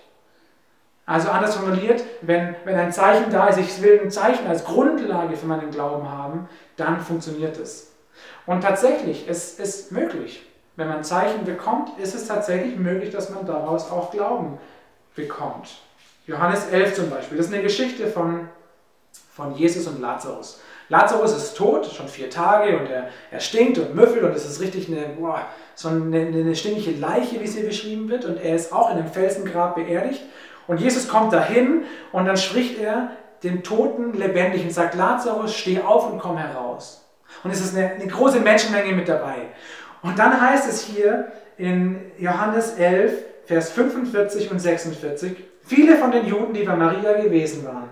Also 1.05 1.29
anders 1.29 1.55
formuliert, 1.55 2.03
wenn, 2.22 2.55
wenn 2.65 2.75
ein 2.75 2.91
Zeichen 2.91 3.29
da 3.29 3.48
ist, 3.48 3.60
ich 3.60 3.83
will 3.83 4.00
ein 4.01 4.10
Zeichen 4.10 4.48
als 4.48 4.63
Grundlage 4.63 5.36
für 5.36 5.45
meinen 5.45 5.69
Glauben 5.69 6.10
haben, 6.10 6.48
dann 6.77 7.01
funktioniert 7.01 7.60
es. 7.60 7.92
Und 8.46 8.62
tatsächlich, 8.62 9.25
es 9.27 9.60
ist 9.60 9.91
möglich. 9.91 10.46
Wenn 10.75 10.88
man 10.88 11.03
Zeichen 11.03 11.46
bekommt, 11.46 11.98
ist 12.00 12.15
es 12.15 12.27
tatsächlich 12.27 12.77
möglich, 12.77 13.12
dass 13.12 13.29
man 13.29 13.46
daraus 13.46 13.91
auch 13.91 14.12
Glauben 14.12 14.58
bekommt. 15.15 15.77
Johannes 16.25 16.67
11 16.72 16.96
zum 16.96 17.10
Beispiel, 17.10 17.38
das 17.38 17.48
ist 17.48 17.53
eine 17.53 17.62
Geschichte 17.62 18.08
von, 18.08 18.48
von 19.34 19.55
Jesus 19.55 19.88
und 19.88 20.01
Lazarus. 20.01 20.62
Lazarus 20.89 21.36
ist 21.36 21.55
tot, 21.55 21.86
schon 21.86 22.08
vier 22.08 22.29
Tage 22.29 22.77
und 22.77 22.88
er, 22.88 23.10
er 23.32 23.39
stinkt 23.39 23.77
und 23.77 23.96
müffelt 23.96 24.24
und 24.24 24.36
es 24.36 24.46
ist 24.46 24.62
richtig 24.62 24.88
eine, 24.88 25.08
boah, 25.20 25.46
so 25.75 25.89
eine, 25.89 26.20
eine 26.20 26.55
stinkige 26.55 27.00
Leiche, 27.00 27.39
wie 27.39 27.48
sie 27.48 27.63
beschrieben 27.63 28.10
wird. 28.10 28.25
Und 28.25 28.38
er 28.38 28.55
ist 28.55 28.74
auch 28.74 28.91
in 28.91 28.98
einem 28.98 29.08
Felsengrab 29.08 29.75
beerdigt. 29.75 30.22
Und 30.67 30.79
Jesus 30.79 31.08
kommt 31.08 31.34
dahin 31.34 31.84
und 32.12 32.25
dann 32.25 32.38
spricht 32.38 32.79
er 32.79 33.12
den 33.43 33.63
Toten 33.63 34.13
lebendig 34.13 34.63
und 34.63 34.72
sagt, 34.72 34.96
Lazarus, 34.96 35.53
steh 35.53 35.82
auf 35.82 36.12
und 36.12 36.20
komm 36.20 36.38
heraus. 36.38 37.02
Und 37.43 37.51
es 37.51 37.62
ist 37.62 37.75
eine, 37.75 37.91
eine 37.91 38.07
große 38.07 38.39
Menschenmenge 38.39 38.93
mit 38.93 39.07
dabei. 39.07 39.35
Und 40.01 40.17
dann 40.17 40.39
heißt 40.39 40.69
es 40.69 40.85
hier 40.85 41.31
in 41.57 42.12
Johannes 42.17 42.75
11, 42.75 43.13
Vers 43.45 43.71
45 43.71 44.51
und 44.51 44.59
46, 44.59 45.38
viele 45.65 45.97
von 45.97 46.12
den 46.12 46.25
Juden, 46.25 46.53
die 46.53 46.63
bei 46.63 46.75
Maria 46.75 47.13
gewesen 47.21 47.65
waren, 47.65 47.89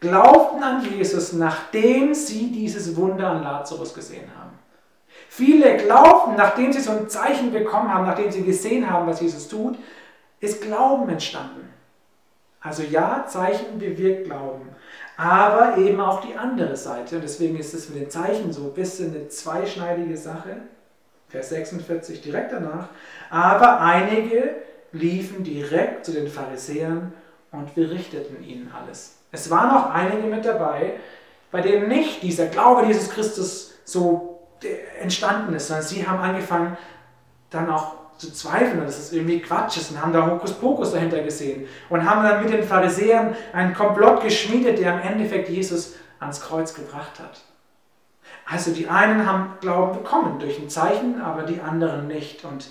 glaubten 0.00 0.62
an 0.62 0.84
Jesus, 0.84 1.32
nachdem 1.32 2.14
sie 2.14 2.50
dieses 2.52 2.96
Wunder 2.96 3.28
an 3.30 3.42
Lazarus 3.42 3.94
gesehen 3.94 4.30
haben. 4.38 4.58
Viele 5.28 5.76
glaubten, 5.76 6.36
nachdem 6.36 6.72
sie 6.72 6.80
so 6.80 6.92
ein 6.92 7.08
Zeichen 7.08 7.52
bekommen 7.52 7.92
haben, 7.92 8.06
nachdem 8.06 8.30
sie 8.30 8.42
gesehen 8.42 8.88
haben, 8.88 9.06
was 9.06 9.20
Jesus 9.20 9.48
tut, 9.48 9.78
ist 10.40 10.62
Glauben 10.62 11.08
entstanden. 11.08 11.72
Also 12.60 12.82
ja, 12.82 13.24
Zeichen 13.26 13.78
bewirkt 13.78 14.26
Glauben 14.26 14.68
aber 15.16 15.76
eben 15.78 16.00
auch 16.00 16.20
die 16.20 16.34
andere 16.36 16.76
Seite. 16.76 17.16
Und 17.16 17.22
deswegen 17.22 17.58
ist 17.58 17.74
es 17.74 17.88
mit 17.88 18.00
den 18.00 18.10
Zeichen 18.10 18.52
so 18.52 18.64
ein 18.64 18.74
bisschen 18.74 19.14
eine 19.14 19.28
zweischneidige 19.28 20.16
Sache. 20.16 20.56
Vers 21.28 21.50
46 21.50 22.20
direkt 22.22 22.52
danach. 22.52 22.88
Aber 23.30 23.80
einige 23.80 24.56
liefen 24.92 25.44
direkt 25.44 26.04
zu 26.04 26.12
den 26.12 26.28
Pharisäern 26.28 27.12
und 27.50 27.74
berichteten 27.74 28.42
ihnen 28.42 28.70
alles. 28.72 29.16
Es 29.30 29.50
waren 29.50 29.70
auch 29.70 29.90
einige 29.90 30.26
mit 30.26 30.44
dabei, 30.44 30.94
bei 31.50 31.60
denen 31.60 31.88
nicht 31.88 32.22
dieser 32.22 32.46
Glaube 32.46 32.86
Jesus 32.86 33.10
Christus 33.10 33.74
so 33.84 34.40
entstanden 35.00 35.54
ist, 35.54 35.68
sondern 35.68 35.84
sie 35.84 36.06
haben 36.06 36.18
angefangen, 36.18 36.76
dann 37.50 37.70
auch 37.70 37.94
zu 38.18 38.32
zweifeln 38.32 38.80
und 38.80 38.86
dass 38.86 38.98
es 38.98 39.12
irgendwie 39.12 39.40
Quatsch 39.40 39.76
ist 39.78 39.90
und 39.90 40.00
haben 40.00 40.12
da 40.12 40.26
Hokuspokus 40.26 40.92
dahinter 40.92 41.22
gesehen 41.22 41.66
und 41.88 42.08
haben 42.08 42.22
dann 42.22 42.42
mit 42.42 42.52
den 42.52 42.62
Pharisäern 42.62 43.34
einen 43.52 43.74
Komplott 43.74 44.22
geschmiedet, 44.22 44.78
der 44.78 44.94
im 44.94 45.00
Endeffekt 45.00 45.48
Jesus 45.48 45.94
ans 46.20 46.40
Kreuz 46.40 46.74
gebracht 46.74 47.18
hat. 47.18 47.40
Also 48.46 48.72
die 48.72 48.88
einen 48.88 49.26
haben 49.26 49.54
Glauben 49.60 49.98
bekommen 49.98 50.38
durch 50.38 50.58
ein 50.58 50.68
Zeichen, 50.68 51.20
aber 51.20 51.42
die 51.42 51.60
anderen 51.60 52.06
nicht. 52.06 52.44
Und 52.44 52.70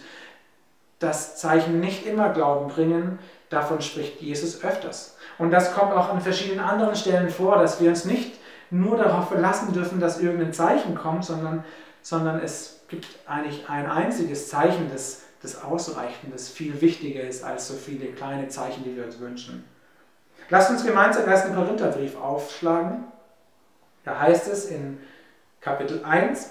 das 1.00 1.38
Zeichen 1.38 1.80
nicht 1.80 2.06
immer 2.06 2.30
Glauben 2.30 2.70
bringen, 2.70 3.20
davon 3.50 3.82
spricht 3.82 4.22
Jesus 4.22 4.64
öfters. 4.64 5.18
Und 5.38 5.52
das 5.52 5.74
kommt 5.74 5.94
auch 5.94 6.10
an 6.10 6.22
verschiedenen 6.22 6.64
anderen 6.64 6.96
Stellen 6.96 7.30
vor, 7.30 7.58
dass 7.58 7.82
wir 7.82 7.90
uns 7.90 8.06
nicht 8.06 8.40
nur 8.70 8.98
darauf 8.98 9.30
verlassen 9.30 9.74
dürfen, 9.74 10.00
dass 10.00 10.20
irgendein 10.22 10.54
Zeichen 10.54 10.96
kommt, 10.96 11.26
sondern, 11.26 11.64
sondern 12.02 12.40
es 12.40 12.82
gibt 12.88 13.08
eigentlich 13.26 13.70
ein 13.70 13.90
einziges 13.90 14.50
Zeichen, 14.50 14.90
das, 14.92 15.24
das 15.42 15.64
ausreicht 15.64 16.24
und 16.24 16.34
das 16.34 16.50
viel 16.50 16.80
wichtiger 16.82 17.22
ist 17.22 17.44
als 17.44 17.68
so 17.68 17.74
viele 17.74 18.08
kleine 18.08 18.48
Zeichen, 18.48 18.84
die 18.84 18.96
wir 18.96 19.06
uns 19.06 19.20
wünschen. 19.20 19.64
Lasst 20.50 20.70
uns 20.70 20.86
gemeinsam 20.86 21.28
erst 21.28 21.48
den 21.48 21.56
Korintherbrief 21.56 22.16
aufschlagen. 22.20 23.06
Da 24.04 24.20
heißt 24.20 24.48
es 24.48 24.66
in 24.66 25.00
Kapitel 25.62 26.04
1 26.04 26.50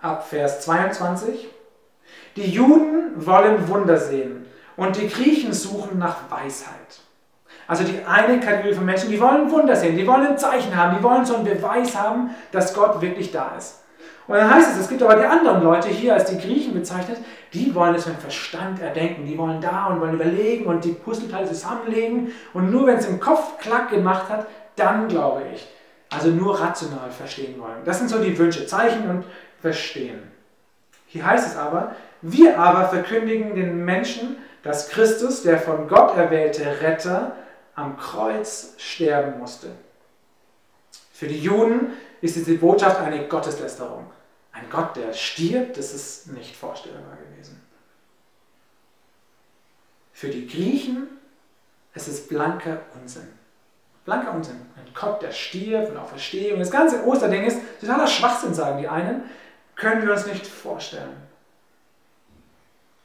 ab 0.00 0.28
Vers 0.28 0.60
22, 0.62 1.48
die 2.36 2.50
Juden 2.50 3.26
wollen 3.26 3.68
Wunder 3.68 3.96
sehen 3.96 4.46
und 4.76 4.96
die 4.96 5.08
Griechen 5.08 5.52
suchen 5.52 5.98
nach 5.98 6.30
Weisheit. 6.30 7.00
Also 7.66 7.84
die 7.84 8.04
eine 8.04 8.40
Kategorie 8.40 8.74
von 8.74 8.84
Menschen, 8.84 9.10
die 9.10 9.20
wollen 9.20 9.50
Wunder 9.50 9.74
sehen, 9.74 9.96
die 9.96 10.06
wollen 10.06 10.26
ein 10.26 10.38
Zeichen 10.38 10.76
haben, 10.76 10.96
die 10.96 11.02
wollen 11.02 11.24
so 11.24 11.36
einen 11.36 11.44
Beweis 11.44 11.96
haben, 11.96 12.30
dass 12.52 12.74
Gott 12.74 13.00
wirklich 13.00 13.32
da 13.32 13.56
ist. 13.56 13.83
Und 14.26 14.36
dann 14.36 14.54
heißt 14.54 14.72
es, 14.72 14.80
es 14.80 14.88
gibt 14.88 15.02
aber 15.02 15.16
die 15.16 15.26
anderen 15.26 15.62
Leute 15.62 15.88
hier 15.88 16.14
als 16.14 16.30
die 16.30 16.38
Griechen 16.38 16.72
bezeichnet, 16.72 17.18
die 17.52 17.74
wollen 17.74 17.94
es 17.94 18.06
mit 18.06 18.16
Verstand 18.16 18.80
erdenken, 18.80 19.26
die 19.26 19.36
wollen 19.36 19.60
da 19.60 19.86
und 19.86 20.00
wollen 20.00 20.14
überlegen 20.14 20.64
und 20.64 20.84
die 20.84 20.92
Puzzleteile 20.92 21.46
zusammenlegen 21.46 22.32
und 22.54 22.70
nur 22.70 22.86
wenn 22.86 22.96
es 22.96 23.06
im 23.06 23.20
Kopf 23.20 23.58
klack 23.58 23.90
gemacht 23.90 24.28
hat, 24.30 24.46
dann 24.76 25.08
glaube 25.08 25.42
ich. 25.54 25.68
Also 26.10 26.28
nur 26.28 26.58
rational 26.58 27.10
verstehen 27.10 27.60
wollen. 27.60 27.84
Das 27.84 27.98
sind 27.98 28.08
so 28.08 28.18
die 28.18 28.36
Wünsche, 28.38 28.66
Zeichen 28.66 29.08
und 29.10 29.24
Verstehen. 29.60 30.22
Hier 31.06 31.26
heißt 31.26 31.46
es 31.46 31.56
aber, 31.56 31.94
wir 32.22 32.58
aber 32.58 32.88
verkündigen 32.88 33.54
den 33.54 33.84
Menschen, 33.84 34.36
dass 34.62 34.88
Christus, 34.88 35.42
der 35.42 35.58
von 35.58 35.88
Gott 35.88 36.16
erwählte 36.16 36.80
Retter, 36.80 37.32
am 37.74 37.96
Kreuz 37.96 38.74
sterben 38.78 39.38
musste. 39.38 39.68
Für 41.12 41.26
die 41.26 41.38
Juden 41.38 41.92
ist 42.24 42.36
diese 42.36 42.54
Botschaft 42.54 43.00
eine 43.00 43.28
Gotteslästerung. 43.28 44.10
Ein 44.50 44.70
Gott, 44.70 44.96
der 44.96 45.12
stirbt, 45.12 45.76
das 45.76 45.92
ist 45.92 46.28
nicht 46.28 46.56
vorstellbar 46.56 47.16
gewesen. 47.16 47.60
Für 50.12 50.28
die 50.28 50.46
Griechen 50.46 51.08
ist 51.92 52.08
es 52.08 52.26
blanker 52.26 52.80
Unsinn. 52.98 53.28
Blanker 54.06 54.32
Unsinn. 54.32 54.56
Ein 54.76 54.94
Gott, 54.94 55.20
der 55.20 55.32
stirbt 55.32 55.90
und 55.90 55.98
auch 55.98 56.08
Verstehung. 56.08 56.60
Das 56.60 56.70
ganze 56.70 57.04
Osterding 57.04 57.44
ist 57.44 57.58
totaler 57.80 58.06
Schwachsinn, 58.06 58.54
sagen 58.54 58.80
die 58.80 58.88
einen. 58.88 59.24
Können 59.76 60.06
wir 60.06 60.12
uns 60.12 60.26
nicht 60.26 60.46
vorstellen. 60.46 61.16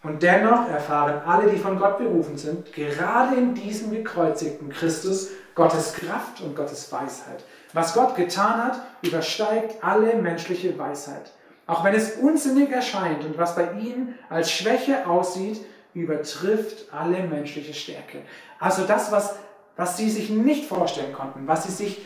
Und 0.02 0.24
dennoch 0.24 0.70
erfahren 0.70 1.22
alle, 1.26 1.52
die 1.52 1.58
von 1.58 1.78
Gott 1.78 1.98
berufen 1.98 2.38
sind, 2.38 2.72
gerade 2.72 3.36
in 3.36 3.54
diesem 3.54 3.92
gekreuzigten 3.92 4.70
Christus 4.70 5.30
Gottes 5.56 5.94
Kraft 5.94 6.40
und 6.40 6.56
Gottes 6.56 6.90
Weisheit. 6.90 7.44
Was 7.74 7.94
Gott 7.94 8.16
getan 8.16 8.64
hat, 8.64 8.82
übersteigt 9.02 9.84
alle 9.84 10.16
menschliche 10.16 10.78
Weisheit. 10.78 11.32
Auch 11.68 11.84
wenn 11.84 11.94
es 11.94 12.16
unsinnig 12.16 12.72
erscheint 12.72 13.24
und 13.24 13.38
was 13.38 13.56
bei 13.56 13.72
ihm 13.74 14.16
als 14.30 14.52
Schwäche 14.52 15.08
aussieht, 15.08 15.64
übertrifft 15.94 16.92
alle 16.92 17.24
menschliche 17.24 17.74
Stärke. 17.74 18.22
Also 18.60 18.86
das, 18.86 19.12
was, 19.12 19.36
was 19.76 19.98
sie 19.98 20.10
sich 20.10 20.30
nicht 20.30 20.66
vorstellen 20.66 21.14
konnten, 21.14 21.48
was 21.48 21.66
sie 21.66 21.72
sich 21.72 22.06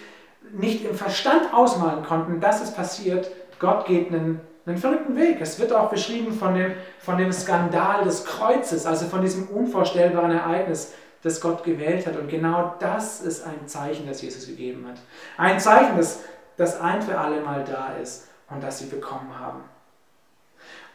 nicht 0.52 0.84
im 0.84 0.96
Verstand 0.96 1.54
ausmalen 1.54 2.04
konnten, 2.04 2.42
das 2.42 2.62
ist 2.62 2.76
passiert. 2.76 3.32
Gott 3.60 3.86
geht 3.86 4.10
einen 4.10 4.42
einen 4.66 4.78
verrückten 4.78 5.16
Weg. 5.16 5.42
Es 5.42 5.60
wird 5.60 5.74
auch 5.74 5.90
beschrieben 5.90 6.34
von 6.34 6.56
dem, 6.56 6.74
von 7.00 7.18
dem 7.18 7.32
Skandal 7.34 8.04
des 8.04 8.26
Kreuzes, 8.26 8.86
also 8.86 9.06
von 9.08 9.22
diesem 9.22 9.48
unvorstellbaren 9.48 10.32
Ereignis, 10.32 10.94
das 11.24 11.40
Gott 11.40 11.64
gewählt 11.64 12.06
hat. 12.06 12.18
Und 12.18 12.28
genau 12.28 12.76
das 12.80 13.22
ist 13.22 13.46
ein 13.46 13.68
Zeichen, 13.68 14.08
das 14.08 14.22
Jesus 14.22 14.46
gegeben 14.46 14.86
hat. 14.88 14.98
Ein 15.38 15.60
Zeichen, 15.60 15.98
das, 15.98 16.20
das 16.58 16.80
ein 16.80 17.02
für 17.02 17.18
alle 17.18 17.42
Mal 17.42 17.64
da 17.64 17.96
ist 18.02 18.28
und 18.50 18.62
das 18.62 18.80
sie 18.80 18.86
bekommen 18.86 19.38
haben. 19.40 19.64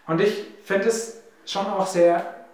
Und 0.06 0.20
ich 0.20 0.46
finde 0.62 0.88
es 0.88 1.22
schon 1.44 1.66
auch 1.66 1.86
sehr, 1.86 2.44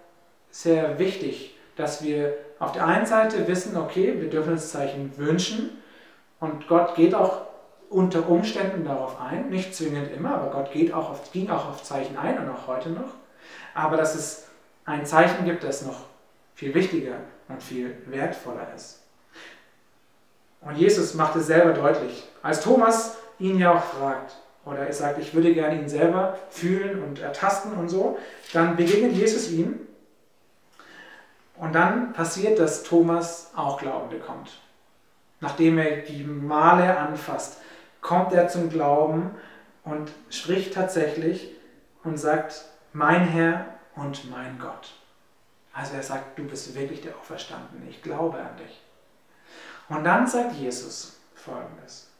sehr 0.50 0.98
wichtig, 0.98 1.56
dass 1.76 2.02
wir 2.02 2.36
auf 2.60 2.72
der 2.72 2.86
einen 2.86 3.06
Seite 3.06 3.46
wissen, 3.48 3.76
okay, 3.76 4.20
wir 4.20 4.30
dürfen 4.30 4.54
das 4.54 4.70
Zeichen 4.70 5.16
wünschen 5.18 5.82
und 6.38 6.68
Gott 6.68 6.94
geht 6.94 7.14
auch 7.14 7.42
unter 7.90 8.28
Umständen 8.28 8.84
darauf 8.84 9.20
ein, 9.20 9.50
nicht 9.50 9.74
zwingend 9.74 10.12
immer, 10.12 10.34
aber 10.36 10.50
Gott 10.50 10.72
geht 10.72 10.92
auch 10.92 11.10
auf, 11.10 11.32
ging 11.32 11.50
auch 11.50 11.68
auf 11.68 11.82
Zeichen 11.82 12.16
ein 12.16 12.38
und 12.38 12.48
auch 12.48 12.66
heute 12.66 12.90
noch. 12.90 13.14
Aber 13.74 13.96
dass 13.96 14.14
es 14.14 14.48
ein 14.84 15.04
Zeichen 15.06 15.44
gibt, 15.44 15.64
das 15.64 15.84
noch 15.84 16.06
viel 16.54 16.74
wichtiger 16.74 17.16
und 17.48 17.62
viel 17.62 17.96
wertvoller 18.06 18.68
ist. 18.74 19.00
Und 20.60 20.76
Jesus 20.76 21.14
macht 21.14 21.36
es 21.36 21.46
selber 21.46 21.72
deutlich. 21.72 22.26
Als 22.42 22.62
Thomas 22.62 23.16
ihn 23.38 23.58
ja 23.58 23.74
auch 23.74 23.84
fragt, 23.84 24.34
oder 24.64 24.86
er 24.86 24.92
sagt, 24.92 25.18
ich 25.18 25.34
würde 25.34 25.52
gerne 25.52 25.78
ihn 25.78 25.88
selber 25.88 26.38
fühlen 26.48 27.02
und 27.02 27.20
ertasten 27.20 27.74
und 27.74 27.88
so, 27.88 28.18
dann 28.52 28.76
begegnet 28.76 29.12
Jesus 29.12 29.50
ihm. 29.50 29.80
Und 31.56 31.74
dann 31.74 32.12
passiert, 32.14 32.58
dass 32.58 32.82
Thomas 32.82 33.52
auch 33.54 33.78
Glauben 33.78 34.08
bekommt. 34.08 34.58
Nachdem 35.40 35.78
er 35.78 35.98
die 35.98 36.24
Male 36.24 36.96
anfasst, 36.96 37.58
kommt 38.00 38.32
er 38.32 38.48
zum 38.48 38.70
Glauben 38.70 39.30
und 39.84 40.10
spricht 40.30 40.74
tatsächlich 40.74 41.50
und 42.02 42.16
sagt, 42.18 42.64
mein 42.92 43.26
Herr 43.28 43.66
und 43.96 44.30
mein 44.30 44.58
Gott. 44.58 44.94
Also 45.74 45.96
er 45.96 46.02
sagt, 46.02 46.38
du 46.38 46.44
bist 46.44 46.74
wirklich 46.74 47.00
der 47.00 47.16
Auferstandene, 47.16 47.90
ich 47.90 48.02
glaube 48.02 48.38
an 48.38 48.56
dich. 48.56 48.80
Und 49.88 50.04
dann 50.04 50.26
sagt 50.26 50.54
Jesus 50.54 51.20
folgendes. 51.34 52.10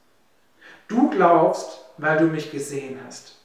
Du 0.89 1.09
glaubst, 1.09 1.87
weil 1.97 2.19
du 2.19 2.27
mich 2.27 2.51
gesehen 2.51 2.99
hast. 3.07 3.37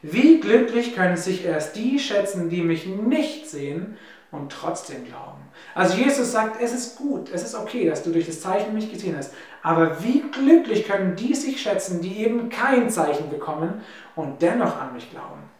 Wie 0.00 0.40
glücklich 0.40 0.96
können 0.96 1.16
sich 1.16 1.44
erst 1.44 1.76
die 1.76 1.98
schätzen, 1.98 2.48
die 2.48 2.62
mich 2.62 2.86
nicht 2.86 3.48
sehen 3.48 3.96
und 4.32 4.50
trotzdem 4.50 5.04
glauben. 5.04 5.42
Also 5.74 5.96
Jesus 5.96 6.32
sagt, 6.32 6.60
es 6.60 6.72
ist 6.72 6.96
gut, 6.96 7.30
es 7.30 7.44
ist 7.44 7.54
okay, 7.54 7.88
dass 7.88 8.02
du 8.02 8.10
durch 8.10 8.26
das 8.26 8.40
Zeichen 8.40 8.74
mich 8.74 8.90
gesehen 8.90 9.16
hast. 9.16 9.32
Aber 9.62 10.02
wie 10.02 10.22
glücklich 10.22 10.88
können 10.88 11.14
die 11.14 11.34
sich 11.34 11.60
schätzen, 11.60 12.00
die 12.00 12.16
eben 12.24 12.48
kein 12.48 12.90
Zeichen 12.90 13.30
bekommen 13.30 13.82
und 14.16 14.42
dennoch 14.42 14.80
an 14.80 14.94
mich 14.94 15.10
glauben. 15.10 15.51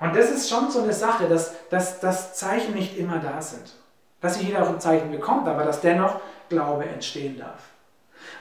Und 0.00 0.14
das 0.14 0.30
ist 0.30 0.48
schon 0.48 0.70
so 0.70 0.82
eine 0.82 0.92
Sache, 0.92 1.28
dass, 1.28 1.54
dass, 1.70 2.00
dass 2.00 2.34
Zeichen 2.34 2.74
nicht 2.74 2.96
immer 2.98 3.18
da 3.18 3.40
sind. 3.42 3.72
Dass 4.20 4.36
nicht 4.36 4.48
jeder 4.48 4.62
auch 4.62 4.68
ein 4.68 4.80
Zeichen 4.80 5.10
bekommt, 5.10 5.48
aber 5.48 5.64
dass 5.64 5.80
dennoch 5.80 6.20
Glaube 6.48 6.84
entstehen 6.84 7.38
darf. 7.38 7.62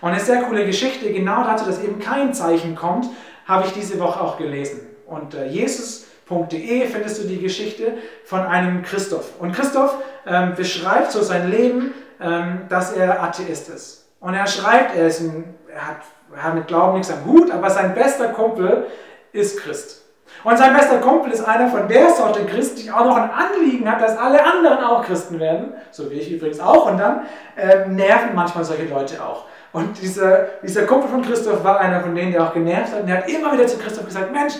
Und 0.01 0.11
eine 0.11 0.19
sehr 0.19 0.43
coole 0.43 0.65
Geschichte, 0.65 1.11
genau 1.11 1.43
dazu, 1.43 1.65
dass 1.65 1.81
eben 1.81 1.99
kein 1.99 2.33
Zeichen 2.33 2.75
kommt, 2.75 3.07
habe 3.45 3.65
ich 3.65 3.73
diese 3.73 3.99
Woche 3.99 4.21
auch 4.21 4.37
gelesen. 4.37 4.81
Und 5.05 5.33
äh, 5.33 5.47
Jesus 5.47 6.05
De 6.29 6.87
findest 6.87 7.23
du 7.23 7.27
die 7.27 7.39
Geschichte 7.39 7.93
von 8.25 8.41
einem 8.41 8.83
Christoph. 8.83 9.39
Und 9.39 9.53
Christoph 9.53 9.95
ähm, 10.25 10.55
beschreibt 10.55 11.11
so 11.11 11.21
sein 11.21 11.49
Leben, 11.49 11.93
ähm, 12.19 12.65
dass 12.67 12.91
er 12.91 13.23
Atheist 13.23 13.69
ist. 13.69 14.09
Und 14.19 14.33
er 14.33 14.45
schreibt, 14.45 14.95
er, 14.95 15.07
ist 15.07 15.21
ein, 15.21 15.55
er, 15.73 15.87
hat, 15.87 15.97
er 16.35 16.43
hat 16.43 16.55
mit 16.55 16.67
Glauben 16.67 16.97
nichts 16.97 17.11
am 17.11 17.23
Hut, 17.25 17.49
aber 17.49 17.69
sein 17.69 17.95
bester 17.95 18.29
Kumpel 18.29 18.87
ist 19.31 19.57
Christ. 19.57 20.03
Und 20.47 20.57
sein 20.57 20.73
bester 20.73 20.99
Kumpel 20.99 21.31
ist 21.31 21.45
einer 21.45 21.67
von 21.67 21.87
der 21.87 22.09
Sorte 22.11 22.45
Christ, 22.45 22.81
die 22.81 22.89
auch 22.89 23.03
noch 23.03 23.17
ein 23.17 23.29
Anliegen 23.29 23.91
hat, 23.91 24.01
dass 24.01 24.17
alle 24.17 24.43
anderen 24.43 24.81
auch 24.83 25.03
Christen 25.03 25.39
werden, 25.39 25.73
so 25.91 26.09
wie 26.09 26.15
ich 26.15 26.31
übrigens 26.31 26.59
auch. 26.59 26.89
Und 26.89 26.97
dann 26.99 27.25
äh, 27.57 27.87
nerven 27.87 28.29
manchmal 28.33 28.63
solche 28.63 28.85
Leute 28.85 29.21
auch. 29.21 29.45
Und 29.73 30.01
dieser, 30.01 30.45
dieser 30.63 30.83
Kumpel 30.83 31.09
von 31.09 31.21
Christoph 31.21 31.63
war 31.63 31.79
einer 31.79 31.99
von 31.99 32.15
denen, 32.15 32.31
der 32.31 32.43
auch 32.43 32.53
genervt 32.53 32.93
hat. 32.93 33.01
Und 33.01 33.09
er 33.09 33.17
hat 33.17 33.29
immer 33.29 33.51
wieder 33.51 33.67
zu 33.67 33.77
Christoph 33.77 34.05
gesagt, 34.05 34.31
Mensch, 34.31 34.53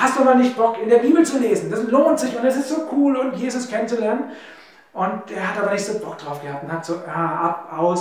Hast 0.00 0.18
du 0.18 0.24
mal 0.24 0.36
nicht 0.36 0.56
Bock, 0.56 0.80
in 0.82 0.88
der 0.88 0.98
Bibel 0.98 1.22
zu 1.24 1.38
lesen? 1.38 1.70
Das 1.70 1.82
lohnt 1.82 2.18
sich 2.18 2.34
und 2.34 2.42
es 2.46 2.56
ist 2.56 2.70
so 2.70 2.88
cool 2.92 3.16
und 3.16 3.36
Jesus 3.36 3.68
kennenzulernen. 3.68 4.30
Und 4.94 5.30
er 5.30 5.48
hat 5.48 5.62
aber 5.62 5.72
nicht 5.72 5.84
so 5.84 5.98
Bock 5.98 6.16
drauf 6.16 6.40
gehabt 6.40 6.64
und 6.64 6.72
hat 6.72 6.84
so 6.84 6.94
ah, 7.06 7.68
ab, 7.68 7.78
und 7.78 7.98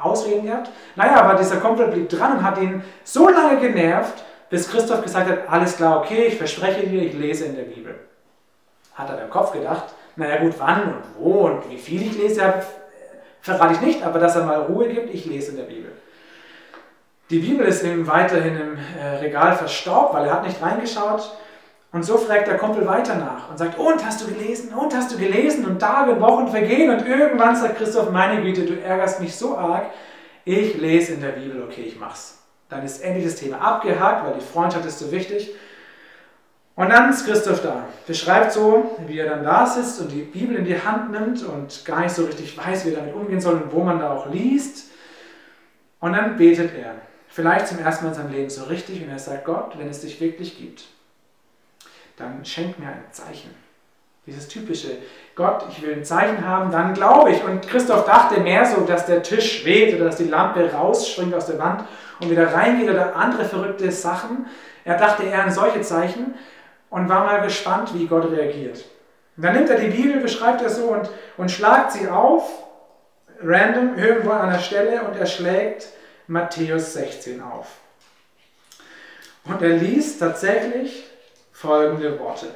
Ausreden 0.00 0.44
gehabt. 0.44 0.70
Naja, 0.96 1.22
aber 1.22 1.38
dieser 1.38 1.56
Kumpel 1.56 1.88
blieb 1.88 2.10
dran 2.10 2.38
und 2.38 2.42
hat 2.44 2.58
ihn 2.58 2.84
so 3.04 3.28
lange 3.28 3.56
genervt, 3.58 4.22
bis 4.50 4.70
Christoph 4.70 5.02
gesagt 5.02 5.28
hat, 5.28 5.48
alles 5.48 5.76
klar, 5.76 6.00
okay, 6.00 6.26
ich 6.26 6.36
verspreche 6.36 6.86
dir, 6.86 7.02
ich 7.02 7.14
lese 7.14 7.46
in 7.46 7.56
der 7.56 7.62
Bibel. 7.62 7.94
Hat 8.94 9.10
er 9.10 9.22
im 9.22 9.30
Kopf 9.30 9.52
gedacht, 9.52 9.84
naja 10.16 10.38
gut, 10.38 10.54
wann 10.58 10.82
und 10.82 11.02
wo 11.18 11.46
und 11.46 11.70
wie 11.70 11.78
viel 11.78 12.02
ich 12.02 12.16
lese, 12.16 12.54
verrate 13.40 13.74
ich 13.74 13.80
nicht, 13.80 14.02
aber 14.02 14.18
dass 14.18 14.36
er 14.36 14.44
mal 14.44 14.62
Ruhe 14.62 14.88
gibt, 14.88 15.14
ich 15.14 15.26
lese 15.26 15.52
in 15.52 15.58
der 15.58 15.64
Bibel. 15.64 15.92
Die 17.30 17.40
Bibel 17.40 17.66
ist 17.66 17.84
ihm 17.84 18.06
weiterhin 18.06 18.58
im 18.58 18.78
äh, 18.98 19.16
Regal 19.18 19.54
verstaubt, 19.54 20.14
weil 20.14 20.26
er 20.26 20.32
hat 20.32 20.46
nicht 20.46 20.62
reingeschaut. 20.62 21.36
Und 21.92 22.02
so 22.02 22.18
fragt 22.18 22.48
der 22.48 22.58
Kumpel 22.58 22.86
weiter 22.86 23.14
nach 23.14 23.50
und 23.50 23.58
sagt, 23.58 23.78
und 23.78 24.04
hast 24.04 24.22
du 24.22 24.26
gelesen? 24.26 24.74
Und 24.74 24.94
hast 24.94 25.12
du 25.12 25.18
gelesen? 25.18 25.64
Und 25.66 25.78
Tage, 25.78 26.20
Wochen 26.20 26.48
vergehen 26.48 26.90
und 26.90 27.06
irgendwann 27.06 27.56
sagt 27.56 27.76
Christoph, 27.76 28.10
meine 28.10 28.42
Güte, 28.42 28.64
du 28.64 28.80
ärgerst 28.80 29.20
mich 29.20 29.34
so 29.34 29.56
arg. 29.56 29.86
Ich 30.44 30.76
lese 30.78 31.14
in 31.14 31.20
der 31.20 31.30
Bibel, 31.30 31.62
okay, 31.62 31.82
ich 31.82 31.98
mach's. 31.98 32.37
Dann 32.68 32.84
ist 32.84 33.02
endlich 33.02 33.24
das 33.24 33.36
Thema 33.36 33.60
abgehakt, 33.60 34.24
weil 34.24 34.34
die 34.34 34.44
Freundschaft 34.44 34.84
ist 34.84 34.98
so 34.98 35.10
wichtig. 35.10 35.54
Und 36.74 36.90
dann 36.90 37.10
ist 37.10 37.26
Christoph 37.26 37.60
da, 37.60 37.86
beschreibt 38.06 38.52
so, 38.52 38.96
wie 39.06 39.18
er 39.18 39.28
dann 39.28 39.42
da 39.42 39.66
sitzt 39.66 40.00
und 40.00 40.12
die 40.12 40.22
Bibel 40.22 40.54
in 40.54 40.64
die 40.64 40.80
Hand 40.80 41.10
nimmt 41.10 41.42
und 41.42 41.84
gar 41.84 42.02
nicht 42.02 42.14
so 42.14 42.24
richtig 42.24 42.56
weiß, 42.56 42.84
wie 42.84 42.90
er 42.90 43.00
damit 43.00 43.14
umgehen 43.14 43.40
soll 43.40 43.54
und 43.54 43.72
wo 43.72 43.82
man 43.82 43.98
da 43.98 44.12
auch 44.12 44.30
liest. 44.30 44.92
Und 45.98 46.12
dann 46.12 46.36
betet 46.36 46.72
er, 46.76 46.94
vielleicht 47.26 47.66
zum 47.66 47.80
ersten 47.80 48.04
Mal 48.04 48.10
in 48.10 48.16
seinem 48.16 48.32
Leben 48.32 48.50
so 48.50 48.64
richtig, 48.64 49.02
und 49.02 49.08
er 49.08 49.18
sagt, 49.18 49.44
Gott, 49.44 49.76
wenn 49.76 49.88
es 49.88 50.02
dich 50.02 50.20
wirklich 50.20 50.56
gibt, 50.56 50.84
dann 52.16 52.44
schenk 52.44 52.78
mir 52.78 52.86
ein 52.86 53.04
Zeichen. 53.10 53.50
Dieses 54.28 54.46
typische, 54.46 54.88
Gott, 55.34 55.64
ich 55.70 55.80
will 55.80 55.94
ein 55.94 56.04
Zeichen 56.04 56.46
haben, 56.46 56.70
dann 56.70 56.92
glaube 56.92 57.30
ich. 57.30 57.42
Und 57.42 57.66
Christoph 57.66 58.04
dachte 58.04 58.40
mehr 58.40 58.66
so, 58.66 58.82
dass 58.82 59.06
der 59.06 59.22
Tisch 59.22 59.60
schwebt 59.60 59.94
oder 59.94 60.04
dass 60.04 60.16
die 60.16 60.28
Lampe 60.28 60.70
rausspringt 60.70 61.34
aus 61.34 61.46
der 61.46 61.58
Wand 61.58 61.84
und 62.20 62.30
wieder 62.30 62.52
reingeht 62.52 62.90
oder 62.90 63.16
andere 63.16 63.46
verrückte 63.46 63.90
Sachen. 63.90 64.46
Er 64.84 64.98
dachte 64.98 65.22
eher 65.22 65.44
an 65.44 65.50
solche 65.50 65.80
Zeichen 65.80 66.34
und 66.90 67.08
war 67.08 67.24
mal 67.24 67.40
gespannt, 67.40 67.94
wie 67.94 68.06
Gott 68.06 68.30
reagiert. 68.30 68.84
Und 69.38 69.44
dann 69.44 69.54
nimmt 69.54 69.70
er 69.70 69.78
die 69.78 69.88
Bibel, 69.88 70.20
beschreibt 70.20 70.60
er 70.60 70.68
so 70.68 70.88
und, 70.88 71.08
und 71.38 71.50
schlagt 71.50 71.92
sie 71.92 72.06
auf, 72.08 72.42
random, 73.42 73.96
irgendwo 73.96 74.32
an 74.32 74.50
einer 74.50 74.58
Stelle 74.58 75.04
und 75.04 75.16
er 75.16 75.26
schlägt 75.26 75.88
Matthäus 76.26 76.92
16 76.92 77.40
auf. 77.40 77.68
Und 79.44 79.62
er 79.62 79.70
liest 79.70 80.20
tatsächlich 80.20 81.06
folgende 81.52 82.20
Worte. 82.20 82.48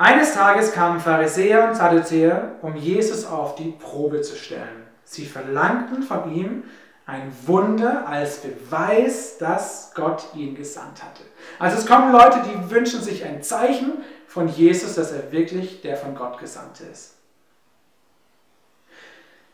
Eines 0.00 0.32
Tages 0.32 0.72
kamen 0.72 0.98
Pharisäer 0.98 1.68
und 1.68 1.74
Sadduzäer, 1.74 2.52
um 2.62 2.74
Jesus 2.74 3.26
auf 3.26 3.54
die 3.56 3.72
Probe 3.72 4.22
zu 4.22 4.34
stellen. 4.34 4.86
Sie 5.04 5.26
verlangten 5.26 6.02
von 6.02 6.34
ihm, 6.34 6.64
ein 7.04 7.30
Wunder 7.44 8.08
als 8.08 8.38
Beweis, 8.38 9.36
dass 9.36 9.92
Gott 9.94 10.24
ihn 10.34 10.54
gesandt 10.54 11.02
hatte. 11.02 11.22
Also 11.58 11.76
es 11.76 11.86
kommen 11.86 12.12
Leute, 12.12 12.38
die 12.48 12.70
wünschen 12.70 13.02
sich 13.02 13.26
ein 13.26 13.42
Zeichen 13.42 13.92
von 14.26 14.48
Jesus, 14.48 14.94
dass 14.94 15.12
er 15.12 15.32
wirklich 15.32 15.82
der 15.82 15.98
von 15.98 16.14
Gott 16.14 16.38
Gesandte 16.38 16.84
ist. 16.84 17.16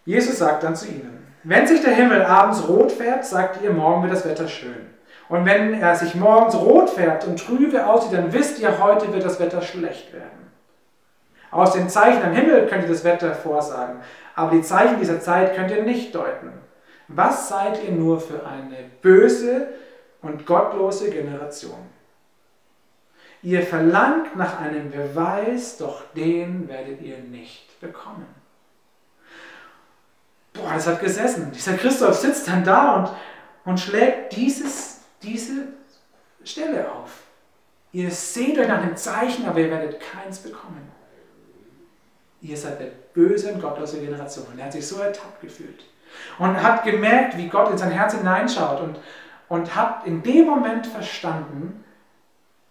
Jesus 0.05 0.39
sagt 0.39 0.63
dann 0.63 0.77
zu 0.77 0.87
ihnen, 0.87 1.27
wenn 1.43 1.67
sich 1.67 1.81
der 1.81 1.97
Himmel 1.97 2.23
abends 2.23 2.69
rot 2.69 2.93
färbt, 2.93 3.25
sagt 3.25 3.65
ihr, 3.65 3.73
morgen 3.73 4.05
wird 4.05 4.13
das 4.13 4.25
Wetter 4.25 4.47
schön. 4.47 4.96
Und 5.29 5.45
wenn 5.45 5.75
er 5.75 5.97
sich 5.97 6.15
morgens 6.15 6.55
rot 6.55 6.91
färbt 6.91 7.25
und 7.25 7.45
trübe 7.45 7.87
aussieht, 7.87 8.13
dann 8.13 8.33
wisst 8.33 8.59
ihr, 8.61 8.83
heute 8.83 9.13
wird 9.13 9.25
das 9.25 9.41
Wetter 9.41 9.61
schlecht 9.61 10.13
werden. 10.13 10.53
Aus 11.51 11.73
den 11.73 11.89
Zeichen 11.89 12.23
am 12.23 12.33
Himmel 12.33 12.67
könnt 12.67 12.85
ihr 12.85 12.89
das 12.89 13.05
Wetter 13.05 13.35
vorsagen, 13.35 14.01
aber 14.35 14.53
die 14.53 14.63
Zeichen 14.63 14.99
dieser 14.99 15.21
Zeit 15.21 15.55
könnt 15.57 15.71
ihr 15.71 15.83
nicht 15.83 16.15
deuten. 16.15 16.53
Was 17.09 17.49
seid 17.49 17.83
ihr 17.85 17.93
nur 17.93 18.21
für 18.21 18.47
eine 18.47 18.77
böse 19.01 19.69
und 20.23 20.45
gottlose 20.45 21.11
Generation? 21.11 21.79
Ihr 23.43 23.63
verlangt 23.63 24.35
nach 24.37 24.61
einem 24.61 24.91
Beweis, 24.91 25.79
doch 25.79 26.03
den 26.17 26.69
werdet 26.69 27.01
ihr 27.01 27.19
nicht 27.19 27.81
bekommen. 27.81 28.27
Boah, 30.53 30.73
das 30.75 30.87
hat 30.87 31.01
gesessen. 31.01 31.53
Dieser 31.53 31.75
Christoph 31.75 32.17
sitzt 32.17 32.49
dann 32.49 32.65
da 32.65 32.97
und, 32.97 33.11
und 33.65 33.79
schlägt 33.79 34.35
dieses, 34.35 34.96
diese 35.27 35.69
Stelle 36.45 36.91
auf. 36.91 37.23
Ihr 37.93 38.11
seht 38.11 38.59
euch 38.59 38.69
nach 38.69 38.83
einem 38.83 38.97
Zeichen, 38.97 39.47
aber 39.47 39.61
ihr 39.61 39.71
werdet 39.71 40.01
keins 40.01 40.39
bekommen. 40.39 40.91
Ihr 42.41 42.57
seid 42.57 42.81
eine 42.81 42.91
böse 43.15 43.53
und 43.53 43.61
gottlose 43.61 44.01
Generation. 44.01 44.47
Und 44.53 44.59
er 44.59 44.67
hat 44.67 44.73
sich 44.73 44.87
so 44.87 45.01
ertappt 45.01 45.41
gefühlt 45.41 45.85
und 46.39 46.63
hat 46.63 46.85
gemerkt, 46.85 47.37
wie 47.37 47.49
Gott 47.49 47.71
in 47.71 47.79
sein 47.79 47.91
Herz 47.91 48.15
hineinschaut 48.15 48.81
und, 48.81 48.99
und 49.49 49.75
hat 49.75 50.07
in 50.07 50.23
dem 50.23 50.47
Moment 50.47 50.87
verstanden, 50.87 51.85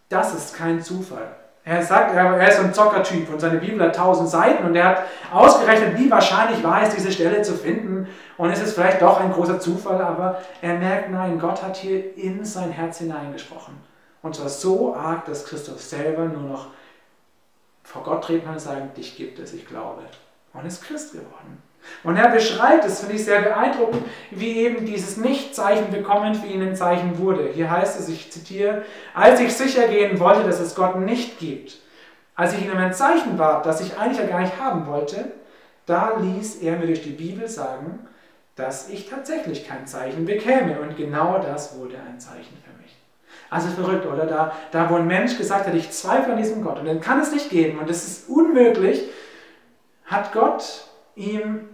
das 0.10 0.34
ist 0.34 0.56
kein 0.56 0.82
Zufall. 0.82 1.36
Er 1.67 1.82
sagt, 1.82 2.13
er 2.15 2.47
ist 2.47 2.60
ein 2.60 2.73
Zockertyp 2.75 3.28
und 3.34 3.41
seine 3.41 3.58
Bibel 3.58 3.82
hat 3.82 3.95
tausend 3.95 4.30
Seiten 4.30 4.65
und 4.65 4.75
er 4.75 4.86
hat 4.86 5.04
ausgerechnet, 5.34 5.97
wie 5.97 6.12
wahrscheinlich 6.12 6.63
war 6.63 6.84
es, 6.84 6.93
diese 6.93 7.12
Stelle 7.12 7.41
zu 7.41 7.54
finden. 7.54 8.08
Und 8.38 8.51
es 8.51 8.62
ist 8.62 8.75
vielleicht 8.75 9.01
doch 9.01 9.19
ein 9.19 9.34
großer 9.34 9.60
Zufall, 9.60 9.99
aber 9.99 10.41
er 10.62 10.75
merkt, 10.75 11.10
nein, 11.10 11.39
Gott 11.39 11.63
hat 11.63 11.78
hier 11.78 12.15
in 12.17 12.45
sein 12.45 12.69
Herz 12.69 12.99
hineingesprochen. 12.99 13.73
Und 14.21 14.36
zwar 14.36 14.49
so 14.49 14.95
arg, 14.95 15.25
dass 15.25 15.45
Christoph 15.45 15.82
selber 15.82 16.25
nur 16.25 16.43
noch 16.43 16.67
vor 17.84 18.04
Gott 18.04 18.23
treten 18.23 18.45
kann 18.45 18.54
und 18.54 18.60
sagen, 18.60 18.91
dich 18.95 19.17
gibt 19.17 19.39
es, 19.39 19.51
ich 19.54 19.65
glaube. 19.65 20.04
Und 20.54 20.65
ist 20.67 20.84
Christ 20.84 21.13
geworden. 21.13 21.63
Und 22.04 22.17
er 22.17 22.30
beschreibt, 22.30 22.86
das 22.86 23.00
finde 23.00 23.15
ich 23.15 23.26
sehr 23.26 23.41
beeindruckend, 23.41 24.04
wie 24.32 24.58
eben 24.58 24.86
dieses 24.86 25.17
Nicht-Zeichen 25.17 25.91
bekommen 25.91 26.36
für 26.36 26.48
ihn 26.48 26.62
ein 26.62 26.76
Zeichen 26.76 27.17
wurde. 27.17 27.50
Hier 27.54 27.69
heißt 27.69 28.00
es, 28.00 28.10
ich 28.10 28.32
zitiere, 28.32 28.84
als 29.13 29.39
ich 29.39 29.54
sicher 29.54 29.88
gehen 29.88 30.19
wollte, 30.19 30.43
dass 30.43 30.60
es 30.60 30.76
Gott 30.76 31.00
nicht 31.00 31.39
gibt, 31.39 31.78
als 32.36 32.54
ich 32.54 32.65
ihm 32.65 32.78
ein 32.78 32.93
Zeichen 32.93 33.38
bat, 33.38 33.65
das 33.65 33.82
ich 33.82 33.98
eigentlich 33.98 34.19
ja 34.19 34.28
gar 34.28 34.41
nicht 34.41 34.60
haben 34.60 34.86
wollte, 34.88 35.32
da 35.86 36.17
ließ 36.19 36.58
er 36.62 36.78
mir 36.78 36.88
durch 36.88 37.04
die 37.04 37.12
Bibel 37.12 37.48
sagen, 37.48 38.08
dass 38.56 38.89
ich 38.89 39.10
tatsächlich 39.10 39.67
kein 39.67 39.86
Zeichen 39.86 40.26
bekäme. 40.26 40.80
Und 40.82 40.98
genau 40.98 41.39
das 41.39 41.78
wurde 41.78 41.95
ein 42.08 42.19
Zeichen 42.19 42.58
für 42.63 42.82
mich. 42.82 42.95
Also 43.50 43.69
verrückt, 43.69 44.06
oder? 44.06 44.26
Da, 44.26 44.54
da 44.71 44.89
wo 44.89 44.95
ein 44.95 45.08
Mensch 45.08 45.38
gesagt 45.38 45.67
hat, 45.67 45.74
ich 45.74 45.91
zweifle 45.91 46.34
an 46.34 46.38
diesem 46.38 46.63
Gott 46.63 46.80
und 46.80 46.86
dann 46.86 47.02
kann 47.02 47.19
es 47.19 47.32
nicht 47.32 47.50
geben 47.50 47.80
und 47.80 47.89
es 47.89 48.08
ist 48.08 48.30
unmöglich, 48.30 49.04
hat 50.06 50.34
Gott 50.34 50.88
ihm 51.15 51.67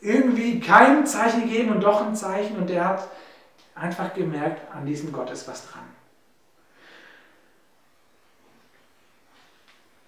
irgendwie 0.00 0.60
kein 0.60 1.06
Zeichen 1.06 1.42
gegeben 1.42 1.70
und 1.70 1.82
doch 1.82 2.02
ein 2.02 2.16
Zeichen 2.16 2.56
und 2.56 2.68
der 2.68 2.88
hat 2.88 3.08
einfach 3.74 4.14
gemerkt, 4.14 4.72
an 4.74 4.86
diesem 4.86 5.12
Gott 5.12 5.30
ist 5.30 5.46
was 5.48 5.70
dran. 5.70 5.84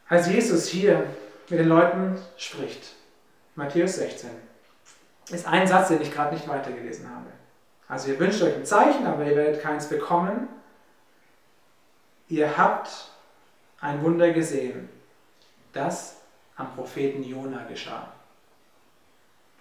Als 0.08 0.26
Jesus 0.28 0.68
hier 0.68 1.06
mit 1.48 1.58
den 1.58 1.68
Leuten 1.68 2.18
spricht, 2.36 2.94
Matthäus 3.56 3.96
16, 3.96 4.30
ist 5.30 5.46
ein 5.46 5.66
Satz, 5.66 5.88
den 5.88 6.00
ich 6.00 6.12
gerade 6.12 6.34
nicht 6.34 6.48
weitergelesen 6.48 7.10
habe. 7.10 7.26
Also 7.88 8.10
ihr 8.10 8.18
wünscht 8.18 8.42
euch 8.42 8.54
ein 8.54 8.64
Zeichen, 8.64 9.06
aber 9.06 9.24
ihr 9.24 9.36
werdet 9.36 9.62
keins 9.62 9.88
bekommen. 9.88 10.48
Ihr 12.28 12.56
habt 12.56 13.10
ein 13.80 14.02
Wunder 14.02 14.30
gesehen, 14.32 14.88
das 15.72 16.16
am 16.56 16.74
Propheten 16.74 17.22
Jona 17.22 17.64
geschah. 17.64 18.12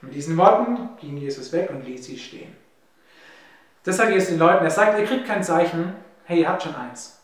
Mit 0.02 0.14
diesen 0.14 0.38
Worten 0.38 0.90
ging 1.00 1.18
Jesus 1.18 1.52
weg 1.52 1.70
und 1.70 1.86
ließ 1.86 2.06
sie 2.06 2.18
stehen. 2.18 2.56
Das 3.84 3.98
sagt 3.98 4.12
Jesus 4.12 4.30
den 4.30 4.40
Leuten. 4.40 4.64
Er 4.64 4.72
sagt, 4.72 5.00
ihr 5.00 5.06
kriegt 5.06 5.26
kein 5.26 5.44
Zeichen. 5.44 5.94
Hey, 6.26 6.42
ihr 6.42 6.50
habt 6.50 6.64
schon 6.64 6.76
eins. 6.76 7.20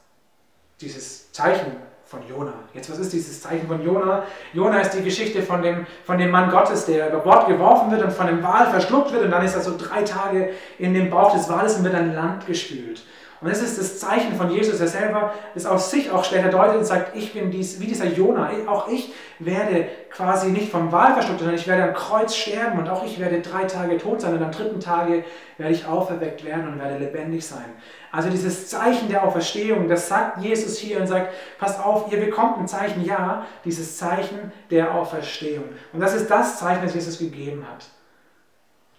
Dieses 0.80 1.32
Zeichen 1.32 1.76
von 2.06 2.22
Jona. 2.28 2.54
Jetzt, 2.74 2.92
was 2.92 3.00
ist 3.00 3.12
dieses 3.12 3.42
Zeichen 3.42 3.68
von 3.68 3.84
Jona? 3.84 4.24
Jona 4.54 4.80
ist 4.82 4.92
die 4.92 5.04
Geschichte 5.04 5.42
von 5.42 5.62
dem, 5.62 5.86
von 6.06 6.18
dem 6.18 6.32
Mann 6.32 6.52
Gottes, 6.52 6.86
der 6.86 7.10
über 7.10 7.20
Bord 7.20 7.48
geworfen 7.48 7.92
wird 7.92 8.04
und 8.04 8.12
von 8.12 8.28
dem 8.28 8.44
Wal 8.44 8.70
verschluckt 8.70 9.12
wird 9.12 9.24
und 9.24 9.32
dann 9.32 9.44
ist 9.44 9.56
er 9.56 9.62
so 9.62 9.76
drei 9.78 10.04
Tage 10.04 10.52
in 10.78 10.94
dem 10.94 11.10
Bauch 11.10 11.34
des 11.34 11.50
Wales 11.50 11.78
und 11.78 11.84
wird 11.84 11.96
an 11.96 12.14
Land 12.14 12.46
gespült. 12.46 13.04
Und 13.44 13.50
das 13.50 13.62
ist 13.62 13.78
das 13.78 14.00
Zeichen 14.00 14.38
von 14.38 14.50
Jesus, 14.50 14.78
der 14.78 14.88
selber 14.88 15.34
es 15.54 15.66
auf 15.66 15.82
sich 15.82 16.10
auch 16.10 16.24
später 16.24 16.48
deutet 16.48 16.78
und 16.78 16.86
sagt, 16.86 17.14
ich 17.14 17.34
bin 17.34 17.52
dies, 17.52 17.78
wie 17.82 17.88
dieser 17.88 18.06
Jona, 18.06 18.50
auch 18.68 18.88
ich 18.88 19.14
werde 19.40 19.90
quasi 20.10 20.52
nicht 20.52 20.72
vom 20.72 20.94
Wal 20.94 21.12
verschluckt, 21.12 21.40
sondern 21.40 21.58
ich 21.58 21.68
werde 21.68 21.84
am 21.84 21.94
Kreuz 21.94 22.34
sterben 22.34 22.80
und 22.80 22.88
auch 22.88 23.06
ich 23.06 23.20
werde 23.20 23.42
drei 23.42 23.66
Tage 23.66 23.98
tot 23.98 24.22
sein 24.22 24.34
und 24.34 24.42
am 24.42 24.52
dritten 24.52 24.80
Tage 24.80 25.26
werde 25.58 25.74
ich 25.74 25.86
auferweckt 25.86 26.46
werden 26.46 26.70
und 26.70 26.80
werde 26.80 27.00
lebendig 27.00 27.46
sein. 27.46 27.66
Also 28.14 28.30
dieses 28.30 28.70
Zeichen 28.70 29.10
der 29.10 29.26
Auferstehung, 29.26 29.90
das 29.90 30.08
sagt 30.08 30.42
Jesus 30.42 30.78
hier 30.78 31.02
und 31.02 31.08
sagt, 31.08 31.34
passt 31.60 31.84
auf, 31.84 32.14
ihr 32.14 32.22
bekommt 32.22 32.60
ein 32.60 32.68
Zeichen, 32.70 33.04
ja, 33.04 33.46
dieses 33.66 33.98
Zeichen 33.98 34.54
der 34.72 34.96
Auferstehung. 34.96 35.66
Und 35.92 36.00
das 36.00 36.14
ist 36.14 36.32
das 36.32 36.60
Zeichen, 36.60 36.82
das 36.82 36.96
Jesus 36.96 37.20
gegeben 37.20 37.66
hat. 37.70 37.84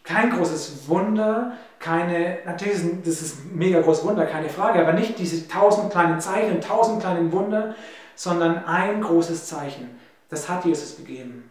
Kein 0.04 0.30
großes 0.30 0.86
Wunder, 0.86 1.52
keine, 1.78 2.38
natürlich 2.44 2.74
ist 2.74 3.06
das 3.06 3.22
ist 3.22 3.38
ein 3.46 3.56
mega 3.56 3.80
großes 3.80 4.04
Wunder, 4.04 4.26
keine 4.26 4.50
Frage, 4.50 4.80
aber 4.80 4.92
nicht 4.92 5.18
diese 5.18 5.48
tausend 5.48 5.90
kleinen 5.90 6.20
Zeichen, 6.20 6.60
tausend 6.60 7.00
kleinen 7.00 7.32
Wunder, 7.32 7.74
sondern 8.14 8.64
ein 8.66 9.00
großes 9.00 9.46
Zeichen. 9.46 9.98
Das 10.28 10.48
hat 10.48 10.66
Jesus 10.66 10.98
gegeben. 10.98 11.50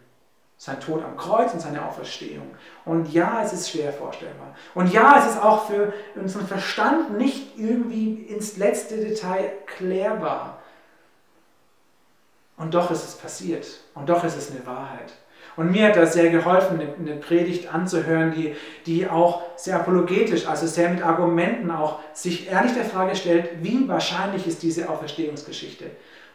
Sein 0.56 0.78
Tod 0.78 1.02
am 1.02 1.16
Kreuz 1.16 1.52
und 1.52 1.60
seine 1.60 1.84
Auferstehung. 1.84 2.54
Und 2.84 3.12
ja, 3.12 3.42
es 3.42 3.52
ist 3.52 3.70
schwer 3.70 3.92
vorstellbar. 3.92 4.54
Und 4.74 4.92
ja, 4.92 5.18
es 5.18 5.32
ist 5.32 5.42
auch 5.42 5.66
für 5.66 5.92
unseren 6.14 6.46
Verstand 6.46 7.18
nicht 7.18 7.58
irgendwie 7.58 8.22
ins 8.22 8.56
letzte 8.56 8.96
Detail 8.96 9.52
klärbar. 9.66 10.60
Und 12.56 12.72
doch 12.72 12.90
ist 12.92 13.04
es 13.04 13.16
passiert. 13.16 13.66
Und 13.94 14.08
doch 14.08 14.22
ist 14.22 14.36
es 14.36 14.52
eine 14.52 14.64
Wahrheit. 14.64 15.12
Und 15.56 15.70
mir 15.70 15.88
hat 15.88 15.96
das 15.96 16.14
sehr 16.14 16.30
geholfen, 16.30 16.80
eine 16.80 17.16
Predigt 17.16 17.72
anzuhören, 17.72 18.32
die, 18.32 18.54
die 18.86 19.08
auch 19.08 19.42
sehr 19.56 19.76
apologetisch, 19.76 20.46
also 20.46 20.66
sehr 20.66 20.90
mit 20.90 21.04
Argumenten 21.04 21.70
auch 21.70 22.00
sich 22.12 22.50
ehrlich 22.50 22.74
der 22.74 22.84
Frage 22.84 23.14
stellt, 23.14 23.50
wie 23.62 23.86
wahrscheinlich 23.86 24.46
ist 24.46 24.62
diese 24.62 24.88
Auferstehungsgeschichte? 24.88 25.86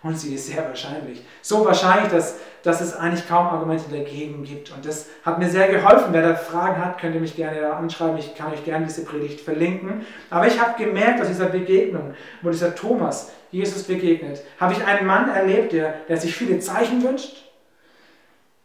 Und 0.01 0.17
sie 0.17 0.35
ist 0.35 0.47
sehr 0.47 0.65
wahrscheinlich. 0.65 1.21
So 1.41 1.65
wahrscheinlich, 1.65 2.09
dass, 2.09 2.37
dass 2.63 2.79
es 2.79 2.95
eigentlich 2.95 3.27
kaum 3.27 3.47
Argumente 3.47 3.83
dagegen 3.91 4.45
gibt. 4.45 4.71
Und 4.71 4.85
das 4.85 5.07
hat 5.25 5.39
mir 5.39 5.49
sehr 5.49 5.67
geholfen. 5.67 6.13
Wer 6.13 6.21
da 6.21 6.35
Fragen 6.35 6.77
hat, 6.77 6.99
könnt 6.99 7.15
ihr 7.15 7.21
mich 7.21 7.35
gerne 7.35 7.59
da 7.59 7.73
anschreiben. 7.73 8.17
Ich 8.17 8.33
kann 8.33 8.53
euch 8.53 8.63
gerne 8.63 8.85
diese 8.85 9.03
Predigt 9.03 9.41
verlinken. 9.41 10.05
Aber 10.29 10.47
ich 10.47 10.57
habe 10.57 10.81
gemerkt, 10.81 11.19
aus 11.19 11.27
dieser 11.27 11.47
Begegnung, 11.47 12.13
wo 12.41 12.49
dieser 12.49 12.75
Thomas 12.75 13.31
Jesus 13.51 13.83
begegnet, 13.83 14.41
habe 14.57 14.71
ich 14.71 14.85
einen 14.85 15.05
Mann 15.05 15.29
erlebt, 15.29 15.73
der, 15.73 15.95
der 16.07 16.15
sich 16.15 16.33
viele 16.33 16.59
Zeichen 16.59 17.03
wünscht. 17.03 17.48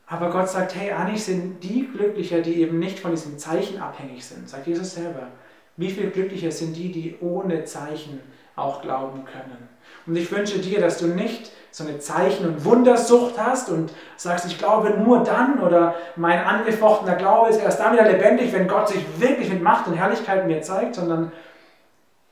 Aber 0.07 0.31
Gott 0.31 0.51
sagt, 0.51 0.75
hey, 0.75 0.93
eigentlich 0.93 1.25
sind 1.25 1.63
die 1.63 1.89
glücklicher, 1.89 2.41
die 2.41 2.61
eben 2.61 2.79
nicht 2.79 2.99
von 2.99 3.13
diesen 3.13 3.39
Zeichen 3.39 3.81
abhängig 3.81 4.25
sind. 4.25 4.49
Sagt 4.49 4.67
Jesus 4.67 4.95
selber. 4.95 5.29
Wie 5.77 5.91
viel 5.91 6.11
glücklicher 6.11 6.53
sind 6.53 6.75
die, 6.77 6.93
die 6.93 7.17
ohne 7.21 7.65
Zeichen 7.65 8.21
auch 8.55 8.83
glauben 8.83 9.25
können? 9.25 9.69
Und 10.07 10.17
ich 10.17 10.31
wünsche 10.31 10.59
dir, 10.59 10.81
dass 10.81 10.99
du 10.99 11.07
nicht 11.07 11.51
so 11.71 11.85
eine 11.85 11.99
Zeichen- 11.99 12.47
und 12.47 12.65
Wundersucht 12.65 13.35
hast 13.39 13.69
und 13.71 13.93
sagst, 14.17 14.47
ich 14.47 14.59
glaube 14.59 14.91
nur 14.91 15.25
dann 15.25 15.61
oder 15.61 15.95
mein 16.15 16.39
angefochtener 16.39 17.17
Glaube 17.17 17.51
ist 17.51 17.61
erst 17.61 17.81
dann 17.81 17.95
wieder 17.95 18.09
lebendig, 18.09 18.53
wenn 18.53 18.69
Gott 18.69 18.89
sich 18.89 19.05
wirklich 19.19 19.49
mit 19.49 19.63
Macht 19.63 19.89
und 19.89 19.95
Herrlichkeit 19.95 20.47
mir 20.47 20.63
zeigt, 20.63 20.95
sondern 20.95 21.33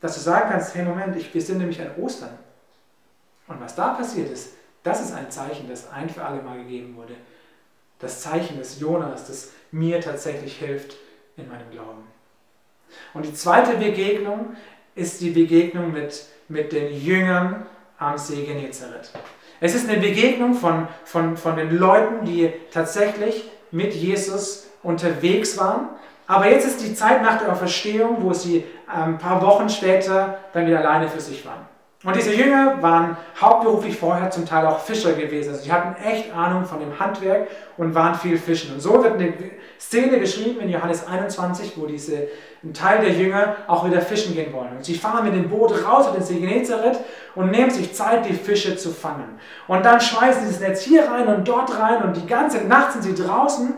dass 0.00 0.14
du 0.14 0.20
sagen 0.20 0.50
kannst, 0.50 0.74
hey 0.74 0.84
Moment, 0.84 1.16
ich 1.16 1.32
besinne 1.32 1.64
mich 1.64 1.80
an 1.80 1.90
Ostern. 2.00 2.38
Und 3.48 3.60
was 3.60 3.74
da 3.74 3.94
passiert 3.94 4.30
ist, 4.30 4.54
das 4.84 5.00
ist 5.00 5.14
ein 5.14 5.30
Zeichen, 5.30 5.68
das 5.68 5.90
ein 5.90 6.08
für 6.08 6.24
alle 6.24 6.42
Mal 6.42 6.58
gegeben 6.58 6.96
wurde. 6.96 7.14
Das 8.02 8.20
Zeichen 8.20 8.58
des 8.58 8.78
Jonas, 8.78 9.26
das 9.26 9.52
mir 9.70 10.02
tatsächlich 10.02 10.56
hilft 10.58 10.96
in 11.38 11.48
meinem 11.48 11.70
Glauben. 11.70 12.04
Und 13.14 13.24
die 13.24 13.32
zweite 13.32 13.78
Begegnung 13.78 14.54
ist 14.94 15.22
die 15.22 15.30
Begegnung 15.30 15.92
mit 15.92 16.26
mit 16.52 16.72
den 16.72 16.94
Jüngern 16.94 17.66
am 17.98 18.18
See 18.18 18.44
Genezareth. 18.44 19.10
Es 19.60 19.74
ist 19.74 19.88
eine 19.88 20.00
Begegnung 20.00 20.54
von, 20.54 20.88
von, 21.04 21.36
von 21.36 21.56
den 21.56 21.76
Leuten, 21.76 22.24
die 22.24 22.52
tatsächlich 22.70 23.48
mit 23.70 23.94
Jesus 23.94 24.68
unterwegs 24.82 25.56
waren. 25.56 25.88
Aber 26.26 26.48
jetzt 26.48 26.66
ist 26.66 26.82
die 26.82 26.94
Zeit 26.94 27.22
nach 27.22 27.38
der 27.38 27.52
Auferstehung, 27.52 28.18
wo 28.20 28.32
sie 28.32 28.64
ein 28.86 29.18
paar 29.18 29.40
Wochen 29.42 29.68
später 29.68 30.38
dann 30.52 30.66
wieder 30.66 30.80
alleine 30.80 31.08
für 31.08 31.20
sich 31.20 31.44
waren. 31.46 31.66
Und 32.04 32.16
diese 32.16 32.34
Jünger 32.34 32.82
waren 32.82 33.16
hauptberuflich 33.40 33.96
vorher 33.96 34.28
zum 34.30 34.44
Teil 34.44 34.66
auch 34.66 34.80
Fischer 34.80 35.12
gewesen. 35.12 35.50
Also 35.50 35.62
sie 35.62 35.72
hatten 35.72 35.94
echt 36.02 36.34
Ahnung 36.34 36.64
von 36.64 36.80
dem 36.80 36.98
Handwerk 36.98 37.46
und 37.76 37.94
waren 37.94 38.16
viel 38.16 38.36
fischen. 38.36 38.74
Und 38.74 38.80
so 38.80 39.02
wird 39.04 39.14
eine 39.14 39.32
Szene 39.78 40.18
beschrieben 40.18 40.60
in 40.60 40.68
Johannes 40.68 41.06
21, 41.06 41.74
wo 41.76 41.86
diese, 41.86 42.26
ein 42.64 42.74
Teil 42.74 43.02
der 43.02 43.12
Jünger 43.12 43.56
auch 43.68 43.86
wieder 43.86 44.00
fischen 44.00 44.34
gehen 44.34 44.52
wollen. 44.52 44.76
Und 44.76 44.84
sie 44.84 44.96
fahren 44.96 45.24
mit 45.24 45.34
dem 45.34 45.48
Boot 45.48 45.70
raus 45.86 46.08
auf 46.08 46.16
den 46.16 46.24
See 46.24 46.40
Genezareth 46.40 46.98
und 47.36 47.52
nehmen 47.52 47.70
sich 47.70 47.94
Zeit, 47.94 48.28
die 48.28 48.34
Fische 48.34 48.76
zu 48.76 48.90
fangen. 48.90 49.38
Und 49.68 49.84
dann 49.84 50.00
schmeißen 50.00 50.42
sie 50.42 50.52
das 50.52 50.60
Netz 50.60 50.82
hier 50.82 51.08
rein 51.08 51.28
und 51.28 51.46
dort 51.46 51.78
rein 51.78 52.02
und 52.02 52.16
die 52.16 52.26
ganze 52.26 52.66
Nacht 52.66 52.94
sind 52.94 53.02
sie 53.02 53.14
draußen, 53.14 53.74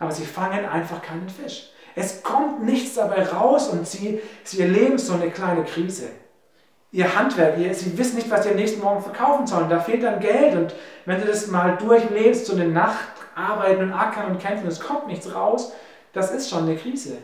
aber 0.00 0.10
sie 0.10 0.24
fangen 0.24 0.64
einfach 0.64 1.00
keinen 1.00 1.28
Fisch. 1.28 1.70
Es 1.94 2.24
kommt 2.24 2.64
nichts 2.64 2.94
dabei 2.94 3.24
raus 3.24 3.68
und 3.68 3.86
sie, 3.86 4.20
sie 4.42 4.62
erleben 4.62 4.98
so 4.98 5.14
eine 5.14 5.30
kleine 5.30 5.64
Krise 5.64 6.08
ihr 6.90 7.14
Handwerk, 7.16 7.58
ihr, 7.58 7.74
sie 7.74 7.96
wissen 7.98 8.16
nicht, 8.16 8.30
was 8.30 8.44
sie 8.44 8.50
am 8.50 8.56
nächsten 8.56 8.80
Morgen 8.80 9.02
verkaufen 9.02 9.46
sollen. 9.46 9.68
Da 9.68 9.80
fehlt 9.80 10.02
dann 10.02 10.20
Geld 10.20 10.54
und 10.54 10.74
wenn 11.04 11.20
du 11.20 11.26
das 11.26 11.46
mal 11.48 11.76
durchlebst, 11.76 12.46
so 12.46 12.54
eine 12.54 12.68
Nacht 12.68 13.08
arbeiten 13.34 13.82
und 13.82 13.92
ackern 13.92 14.32
und 14.32 14.40
kämpfen, 14.40 14.66
es 14.66 14.80
kommt 14.80 15.06
nichts 15.06 15.34
raus, 15.34 15.72
das 16.12 16.30
ist 16.32 16.50
schon 16.50 16.64
eine 16.64 16.76
Krise. 16.76 17.18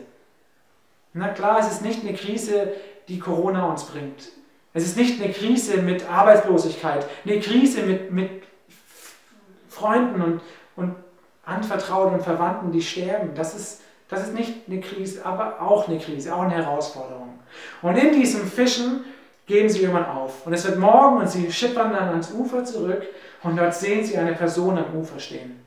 Na 1.13 1.29
klar, 1.29 1.59
es 1.59 1.71
ist 1.71 1.81
nicht 1.81 2.03
eine 2.03 2.13
Krise, 2.13 2.73
die 3.07 3.19
Corona 3.19 3.69
uns 3.69 3.85
bringt. 3.85 4.29
Es 4.73 4.83
ist 4.83 4.97
nicht 4.97 5.21
eine 5.21 5.31
Krise 5.31 5.77
mit 5.77 6.09
Arbeitslosigkeit, 6.09 7.05
eine 7.25 7.39
Krise 7.39 7.83
mit, 7.83 8.11
mit 8.11 8.43
Freunden 9.69 10.21
und, 10.21 10.41
und 10.75 10.95
Anvertrauten 11.45 12.15
und 12.15 12.23
Verwandten, 12.23 12.71
die 12.71 12.81
sterben. 12.81 13.33
Das 13.35 13.55
ist, 13.55 13.81
das 14.09 14.23
ist 14.23 14.33
nicht 14.33 14.67
eine 14.67 14.81
Krise, 14.81 15.25
aber 15.25 15.61
auch 15.61 15.87
eine 15.87 15.97
Krise, 15.97 16.35
auch 16.35 16.41
eine 16.41 16.55
Herausforderung. 16.55 17.39
Und 17.81 17.95
in 17.95 18.13
diesem 18.13 18.47
Fischen 18.47 19.05
geben 19.45 19.69
sie 19.69 19.81
irgendwann 19.81 20.05
auf. 20.05 20.45
Und 20.45 20.53
es 20.53 20.65
wird 20.65 20.77
morgen 20.77 21.17
und 21.17 21.29
sie 21.29 21.51
schippern 21.51 21.93
dann 21.93 22.09
ans 22.09 22.31
Ufer 22.31 22.63
zurück 22.63 23.03
und 23.43 23.57
dort 23.57 23.73
sehen 23.73 24.03
sie 24.03 24.17
eine 24.17 24.33
Person 24.33 24.77
am 24.77 24.95
Ufer 24.95 25.19
stehen. 25.19 25.63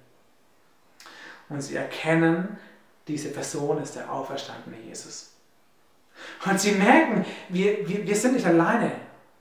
Und 1.49 1.61
sie 1.61 1.77
erkennen, 1.77 2.59
diese 3.07 3.31
Person 3.31 3.81
ist 3.83 3.97
der 3.97 4.12
auferstandene 4.12 4.77
Jesus. 4.87 5.33
Und 6.45 6.61
sie 6.61 6.73
merken, 6.73 7.25
wir, 7.49 7.88
wir, 7.88 8.07
wir 8.07 8.17
sind 8.17 8.35
nicht 8.35 8.47
alleine. 8.47 8.93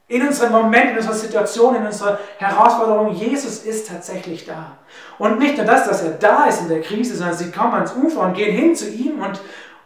In 0.10 0.26
unserem 0.26 0.54
Moment, 0.54 0.92
in 0.92 0.98
unserer 0.98 1.16
Situation, 1.16 1.76
in 1.76 1.86
unserer 1.86 2.18
Herausforderung, 2.38 3.14
Jesus 3.14 3.64
ist 3.64 3.90
tatsächlich 3.90 4.46
da. 4.46 4.78
Und 5.18 5.38
nicht 5.38 5.58
nur 5.58 5.66
das, 5.66 5.86
dass 5.86 6.02
er 6.02 6.12
da 6.12 6.46
ist 6.46 6.62
in 6.62 6.70
der 6.70 6.82
Krise, 6.82 7.18
sondern 7.18 7.36
sie 7.36 7.52
kommen 7.52 7.74
ans 7.74 7.94
Ufer 7.94 8.22
und 8.22 8.34
gehen 8.34 8.56
hin 8.56 8.74
zu 8.74 8.90
ihm, 8.90 9.22
und, 9.22 9.42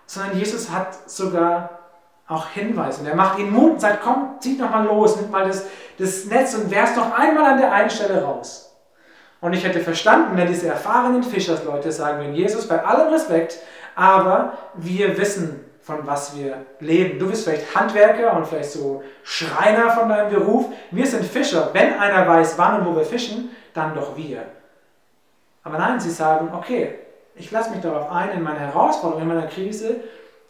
sondern 0.05 0.37
Jesus 0.37 0.69
hat 0.69 1.09
sogar 1.09 1.80
auch 2.31 2.47
Hinweise. 2.49 3.01
Und 3.01 3.07
er 3.07 3.15
macht 3.15 3.37
ihnen 3.37 3.51
Mut 3.51 3.73
und 3.73 3.81
sagt, 3.81 4.01
komm, 4.03 4.35
zieht 4.39 4.59
noch 4.59 4.69
mal 4.69 4.85
los, 4.85 5.19
nimm 5.19 5.29
mal 5.29 5.45
das, 5.45 5.65
das 5.99 6.25
Netz 6.25 6.55
und 6.55 6.71
werft 6.71 6.95
noch 6.95 7.17
einmal 7.17 7.51
an 7.51 7.57
der 7.59 7.71
einen 7.71 7.89
Stelle 7.89 8.23
raus. 8.23 8.73
Und 9.41 9.53
ich 9.53 9.63
hätte 9.65 9.79
verstanden, 9.79 10.37
wenn 10.37 10.47
diese 10.47 10.67
erfahrenen 10.67 11.23
Fischersleute 11.23 11.91
sagen 11.91 12.19
würden, 12.19 12.35
Jesus, 12.35 12.67
bei 12.67 12.83
allem 12.83 13.11
Respekt, 13.11 13.59
aber 13.95 14.53
wir 14.75 15.17
wissen, 15.17 15.65
von 15.81 16.05
was 16.05 16.35
wir 16.37 16.65
leben. 16.79 17.19
Du 17.19 17.27
bist 17.27 17.43
vielleicht 17.43 17.75
Handwerker 17.75 18.35
und 18.35 18.45
vielleicht 18.45 18.71
so 18.71 19.03
Schreiner 19.23 19.89
von 19.89 20.09
deinem 20.09 20.29
Beruf. 20.29 20.67
Wir 20.91 21.07
sind 21.07 21.25
Fischer. 21.25 21.71
Wenn 21.73 21.99
einer 21.99 22.27
weiß, 22.27 22.57
wann 22.57 22.79
und 22.79 22.85
wo 22.85 22.95
wir 22.95 23.03
fischen, 23.03 23.49
dann 23.73 23.95
doch 23.95 24.15
wir. 24.15 24.43
Aber 25.63 25.79
nein, 25.79 25.99
sie 25.99 26.11
sagen, 26.11 26.49
okay, 26.55 26.99
ich 27.35 27.51
lasse 27.51 27.71
mich 27.71 27.81
darauf 27.81 28.11
ein, 28.11 28.29
in 28.31 28.43
meiner 28.43 28.59
Herausforderung, 28.59 29.23
in 29.23 29.27
meiner 29.27 29.47
Krise, 29.47 30.01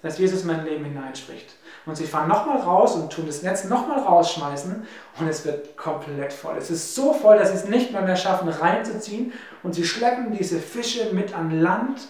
dass 0.01 0.17
Jesus 0.17 0.41
in 0.41 0.47
mein 0.47 0.65
Leben 0.65 0.85
hineinspricht. 0.85 1.55
Und 1.85 1.95
sie 1.95 2.05
fahren 2.05 2.27
nochmal 2.27 2.59
raus 2.61 2.95
und 2.95 3.11
tun 3.11 3.25
das 3.25 3.41
Netz 3.41 3.63
nochmal 3.65 3.99
rausschmeißen 3.99 4.85
und 5.19 5.27
es 5.27 5.45
wird 5.45 5.75
komplett 5.77 6.31
voll. 6.31 6.57
Es 6.57 6.69
ist 6.69 6.93
so 6.93 7.13
voll, 7.13 7.37
dass 7.37 7.49
sie 7.49 7.55
es 7.55 7.65
nicht 7.65 7.91
mehr, 7.91 8.03
mehr 8.03 8.15
schaffen, 8.15 8.49
reinzuziehen 8.49 9.33
und 9.63 9.73
sie 9.73 9.85
schleppen 9.85 10.31
diese 10.31 10.59
Fische 10.59 11.13
mit 11.13 11.35
an 11.35 11.59
Land 11.59 12.01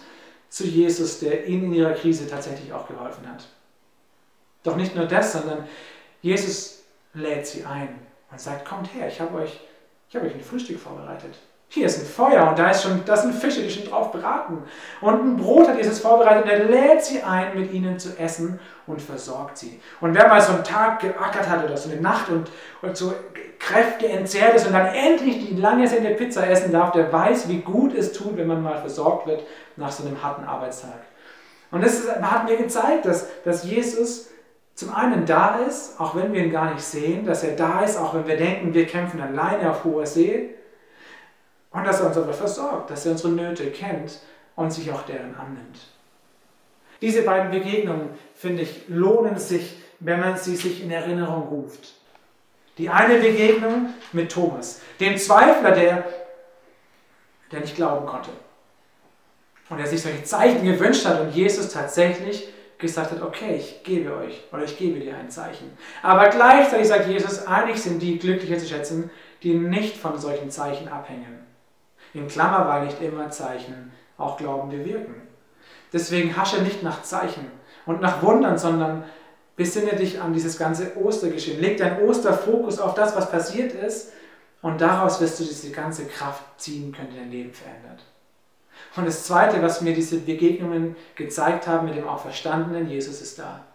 zu 0.49 0.65
Jesus, 0.65 1.19
der 1.19 1.47
ihnen 1.47 1.65
in 1.65 1.73
ihrer 1.73 1.93
Krise 1.93 2.27
tatsächlich 2.27 2.73
auch 2.73 2.87
geholfen 2.87 3.27
hat. 3.29 3.47
Doch 4.63 4.75
nicht 4.75 4.95
nur 4.95 5.05
das, 5.05 5.31
sondern 5.33 5.67
Jesus 6.21 6.83
lädt 7.13 7.47
sie 7.47 7.65
ein 7.65 7.99
und 8.29 8.39
sagt, 8.39 8.65
kommt 8.65 8.93
her, 8.93 9.07
ich 9.07 9.19
habe 9.19 9.37
euch, 9.37 9.59
hab 10.13 10.23
euch 10.23 10.35
ein 10.35 10.41
Frühstück 10.41 10.79
vorbereitet. 10.79 11.35
Hier 11.73 11.85
ist 11.85 11.99
ein 11.99 12.05
Feuer 12.05 12.49
und 12.49 12.59
da, 12.59 12.69
ist 12.69 12.83
schon, 12.83 13.01
das 13.05 13.21
sind 13.21 13.33
Fische, 13.33 13.61
die 13.61 13.69
schon 13.69 13.85
drauf 13.85 14.11
braten. 14.11 14.57
Und 14.99 15.23
ein 15.23 15.37
Brot 15.37 15.69
hat 15.69 15.77
Jesus 15.77 15.99
vorbereitet 15.99 16.43
und 16.43 16.49
er 16.49 16.65
lädt 16.65 17.01
sie 17.01 17.23
ein, 17.23 17.57
mit 17.57 17.71
ihnen 17.71 17.97
zu 17.97 18.09
essen 18.19 18.59
und 18.87 19.01
versorgt 19.01 19.57
sie. 19.57 19.79
Und 20.01 20.13
wer 20.13 20.27
mal 20.27 20.41
so 20.41 20.51
einen 20.51 20.65
Tag 20.65 20.99
geackert 20.99 21.47
hat 21.47 21.63
oder 21.63 21.77
so 21.77 21.89
eine 21.89 22.01
Nacht 22.01 22.27
und, 22.27 22.51
und 22.81 22.97
so 22.97 23.13
Kräfte 23.57 24.09
entzerrt 24.09 24.55
ist 24.55 24.67
und 24.67 24.73
dann 24.73 24.87
endlich 24.87 25.47
die 25.47 25.55
lange 25.55 25.87
Sende 25.87 26.09
Pizza 26.09 26.45
essen 26.45 26.73
darf, 26.73 26.91
der 26.91 27.09
weiß, 27.09 27.47
wie 27.47 27.59
gut 27.59 27.95
es 27.95 28.11
tut, 28.11 28.35
wenn 28.35 28.47
man 28.47 28.61
mal 28.61 28.77
versorgt 28.81 29.27
wird 29.27 29.43
nach 29.77 29.93
so 29.93 30.05
einem 30.05 30.21
harten 30.21 30.43
Arbeitstag. 30.43 30.99
Und 31.71 31.85
das 31.85 32.05
hat 32.21 32.49
mir 32.49 32.57
gezeigt, 32.57 33.05
dass, 33.05 33.27
dass 33.45 33.63
Jesus 33.63 34.27
zum 34.75 34.93
einen 34.93 35.25
da 35.25 35.59
ist, 35.65 36.01
auch 36.01 36.15
wenn 36.15 36.33
wir 36.33 36.43
ihn 36.43 36.51
gar 36.51 36.73
nicht 36.73 36.83
sehen, 36.83 37.25
dass 37.25 37.45
er 37.45 37.55
da 37.55 37.79
ist, 37.79 37.97
auch 37.97 38.13
wenn 38.13 38.27
wir 38.27 38.35
denken, 38.35 38.73
wir 38.73 38.85
kämpfen 38.87 39.21
alleine 39.21 39.71
auf 39.71 39.85
hoher 39.85 40.05
See 40.05 40.55
und 41.71 41.85
dass 41.85 42.01
er 42.01 42.07
uns 42.07 42.17
aber 42.17 42.33
versorgt, 42.33 42.89
dass 42.89 43.05
er 43.05 43.13
unsere 43.13 43.33
Nöte 43.33 43.71
kennt 43.71 44.19
und 44.55 44.71
sich 44.71 44.91
auch 44.91 45.03
deren 45.03 45.35
annimmt. 45.35 45.79
Diese 47.01 47.23
beiden 47.23 47.49
Begegnungen, 47.49 48.09
finde 48.35 48.63
ich, 48.63 48.83
lohnen 48.87 49.37
sich, 49.37 49.81
wenn 49.99 50.19
man 50.19 50.37
sie 50.37 50.55
sich 50.55 50.83
in 50.83 50.91
Erinnerung 50.91 51.47
ruft. 51.47 51.93
Die 52.77 52.89
eine 52.89 53.15
Begegnung 53.15 53.89
mit 54.11 54.31
Thomas, 54.31 54.81
dem 54.99 55.17
Zweifler, 55.17 55.71
der, 55.71 56.05
der 57.51 57.61
nicht 57.61 57.75
glauben 57.75 58.05
konnte. 58.05 58.29
Und 59.69 59.77
der 59.77 59.87
sich 59.87 60.01
solche 60.01 60.23
Zeichen 60.23 60.63
gewünscht 60.65 61.05
hat 61.05 61.21
und 61.21 61.31
Jesus 61.31 61.69
tatsächlich 61.69 62.49
gesagt 62.77 63.11
hat, 63.11 63.21
okay, 63.21 63.55
ich 63.55 63.83
gebe 63.83 64.15
euch 64.15 64.43
oder 64.51 64.63
ich 64.63 64.77
gebe 64.77 64.99
dir 64.99 65.15
ein 65.15 65.29
Zeichen. 65.29 65.71
Aber 66.01 66.29
gleichzeitig 66.29 66.87
sagt 66.87 67.07
Jesus, 67.07 67.47
eigentlich 67.47 67.81
sind 67.81 68.01
die 68.01 68.19
glücklicher 68.19 68.57
zu 68.57 68.67
schätzen, 68.67 69.09
die 69.43 69.53
nicht 69.53 69.97
von 69.97 70.19
solchen 70.19 70.51
Zeichen 70.51 70.87
abhängen. 70.87 71.50
In 72.13 72.27
Klammer, 72.27 72.67
weil 72.67 72.85
nicht 72.85 73.01
immer 73.01 73.29
Zeichen 73.29 73.91
auch 74.17 74.37
Glauben 74.37 74.69
bewirken. 74.69 75.15
Deswegen 75.93 76.35
hasche 76.35 76.61
nicht 76.61 76.83
nach 76.83 77.03
Zeichen 77.03 77.49
und 77.85 78.01
nach 78.01 78.21
Wundern, 78.21 78.57
sondern 78.57 79.03
besinne 79.55 79.95
dich 79.95 80.21
an 80.21 80.33
dieses 80.33 80.57
ganze 80.57 80.97
Ostergeschehen. 80.97 81.59
Leg 81.59 81.77
deinen 81.77 82.07
Osterfokus 82.07 82.79
auf 82.79 82.93
das, 82.93 83.15
was 83.15 83.29
passiert 83.29 83.73
ist 83.73 84.11
und 84.61 84.79
daraus 84.79 85.19
wirst 85.19 85.39
du 85.39 85.43
diese 85.43 85.71
ganze 85.71 86.05
Kraft 86.05 86.43
ziehen 86.57 86.91
können, 86.91 87.09
die 87.11 87.17
dein 87.17 87.31
Leben 87.31 87.53
verändert. 87.53 88.03
Und 88.95 89.05
das 89.05 89.25
Zweite, 89.25 89.61
was 89.61 89.81
mir 89.81 89.93
diese 89.93 90.19
Begegnungen 90.19 90.95
gezeigt 91.15 91.67
haben 91.67 91.85
mit 91.85 91.95
dem 91.95 92.07
Auferstandenen, 92.07 92.89
Jesus 92.89 93.21
ist 93.21 93.39
da. 93.39 93.65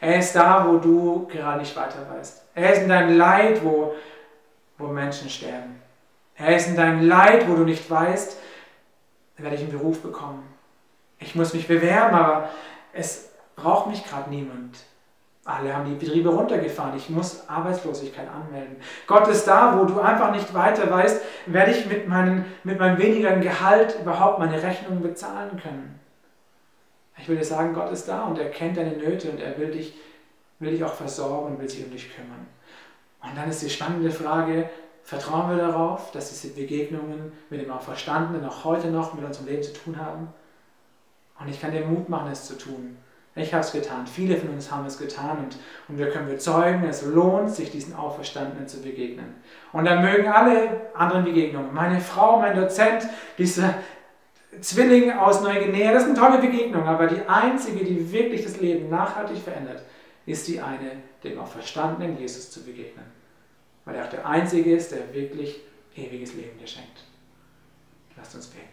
Er 0.00 0.18
ist 0.18 0.34
da, 0.34 0.66
wo 0.68 0.78
du 0.78 1.26
gerade 1.28 1.60
nicht 1.60 1.76
weiter 1.76 2.06
weißt. 2.10 2.42
Er 2.54 2.72
ist 2.72 2.82
in 2.82 2.88
deinem 2.88 3.16
Leid, 3.16 3.64
wo, 3.64 3.94
wo 4.78 4.88
Menschen 4.88 5.30
sterben. 5.30 5.80
Er 6.36 6.56
ist 6.56 6.68
in 6.68 6.76
deinem 6.76 7.06
Leid, 7.06 7.48
wo 7.48 7.54
du 7.54 7.64
nicht 7.64 7.88
weißt, 7.88 8.38
werde 9.38 9.56
ich 9.56 9.62
einen 9.62 9.72
Beruf 9.72 10.00
bekommen. 10.00 10.42
Ich 11.18 11.34
muss 11.34 11.54
mich 11.54 11.68
bewerben, 11.68 12.14
aber 12.14 12.50
es 12.92 13.30
braucht 13.56 13.88
mich 13.88 14.04
gerade 14.04 14.30
niemand. 14.30 14.78
Alle 15.44 15.76
haben 15.76 15.84
die 15.84 16.02
Betriebe 16.02 16.30
runtergefahren. 16.30 16.96
Ich 16.96 17.10
muss 17.10 17.48
Arbeitslosigkeit 17.48 18.26
anmelden. 18.28 18.76
Gott 19.06 19.28
ist 19.28 19.44
da, 19.44 19.78
wo 19.78 19.84
du 19.84 20.00
einfach 20.00 20.30
nicht 20.32 20.54
weiter 20.54 20.90
weißt, 20.90 21.22
werde 21.46 21.70
ich 21.70 21.86
mit, 21.86 22.08
meinen, 22.08 22.46
mit 22.64 22.78
meinem 22.78 22.98
wenigeren 22.98 23.42
Gehalt 23.42 23.98
überhaupt 24.00 24.38
meine 24.38 24.62
Rechnungen 24.62 25.02
bezahlen 25.02 25.60
können. 25.62 26.00
Ich 27.18 27.28
will 27.28 27.36
dir 27.36 27.44
sagen, 27.44 27.74
Gott 27.74 27.92
ist 27.92 28.08
da 28.08 28.24
und 28.24 28.38
er 28.38 28.50
kennt 28.50 28.76
deine 28.76 28.96
Nöte 28.96 29.30
und 29.30 29.40
er 29.40 29.58
will 29.58 29.70
dich, 29.70 29.94
will 30.58 30.70
dich 30.70 30.82
auch 30.82 30.94
versorgen 30.94 31.52
und 31.52 31.60
will 31.60 31.68
sich 31.68 31.84
um 31.84 31.90
dich 31.90 32.14
kümmern. 32.14 32.46
Und 33.22 33.36
dann 33.36 33.48
ist 33.48 33.62
die 33.62 33.70
spannende 33.70 34.10
Frage, 34.10 34.68
vertrauen 35.04 35.50
wir 35.50 35.58
darauf, 35.58 36.10
dass 36.12 36.30
diese 36.30 36.54
Begegnungen 36.54 37.32
mit 37.50 37.60
dem 37.60 37.70
Auferstandenen 37.70 38.44
auch 38.48 38.64
heute 38.64 38.88
noch 38.88 39.14
mit 39.14 39.24
unserem 39.24 39.46
Leben 39.46 39.62
zu 39.62 39.72
tun 39.72 39.98
haben? 39.98 40.28
Und 41.38 41.48
ich 41.48 41.60
kann 41.60 41.72
dir 41.72 41.84
Mut 41.84 42.08
machen, 42.08 42.32
es 42.32 42.46
zu 42.46 42.56
tun. 42.56 42.96
Ich 43.36 43.52
habe 43.52 43.64
es 43.64 43.72
getan. 43.72 44.06
Viele 44.06 44.36
von 44.36 44.50
uns 44.50 44.70
haben 44.70 44.86
es 44.86 44.96
getan 44.96 45.38
und, 45.38 45.56
und 45.88 45.98
wir 45.98 46.08
können 46.10 46.28
bezeugen, 46.28 46.84
es 46.84 47.04
lohnt 47.04 47.50
sich, 47.50 47.70
diesen 47.70 47.94
Auferstandenen 47.94 48.68
zu 48.68 48.80
begegnen. 48.80 49.34
Und 49.72 49.84
dann 49.86 50.02
mögen 50.02 50.28
alle 50.28 50.92
anderen 50.94 51.24
Begegnungen, 51.24 51.74
meine 51.74 52.00
Frau, 52.00 52.38
mein 52.38 52.54
Dozent, 52.54 53.08
dieser 53.36 53.74
Zwilling 54.60 55.10
aus 55.10 55.42
Neuguinea, 55.42 55.92
das 55.92 56.04
sind 56.04 56.16
tolle 56.16 56.38
Begegnungen, 56.38 56.86
aber 56.86 57.08
die 57.08 57.26
einzige, 57.26 57.84
die 57.84 58.12
wirklich 58.12 58.44
das 58.44 58.60
Leben 58.60 58.88
nachhaltig 58.88 59.38
verändert, 59.38 59.82
ist 60.26 60.46
die 60.46 60.60
eine, 60.60 60.92
dem 61.24 61.40
Auferstandenen 61.40 62.16
Jesus 62.16 62.52
zu 62.52 62.62
begegnen. 62.62 63.04
Weil 63.84 63.96
er 63.96 64.04
auch 64.04 64.10
der 64.10 64.26
Einzige 64.26 64.74
ist, 64.74 64.92
der 64.92 65.12
wirklich 65.12 65.60
ewiges 65.96 66.34
Leben 66.34 66.58
dir 66.58 66.66
schenkt. 66.66 67.04
Lasst 68.16 68.34
uns 68.34 68.46
beten. 68.46 68.68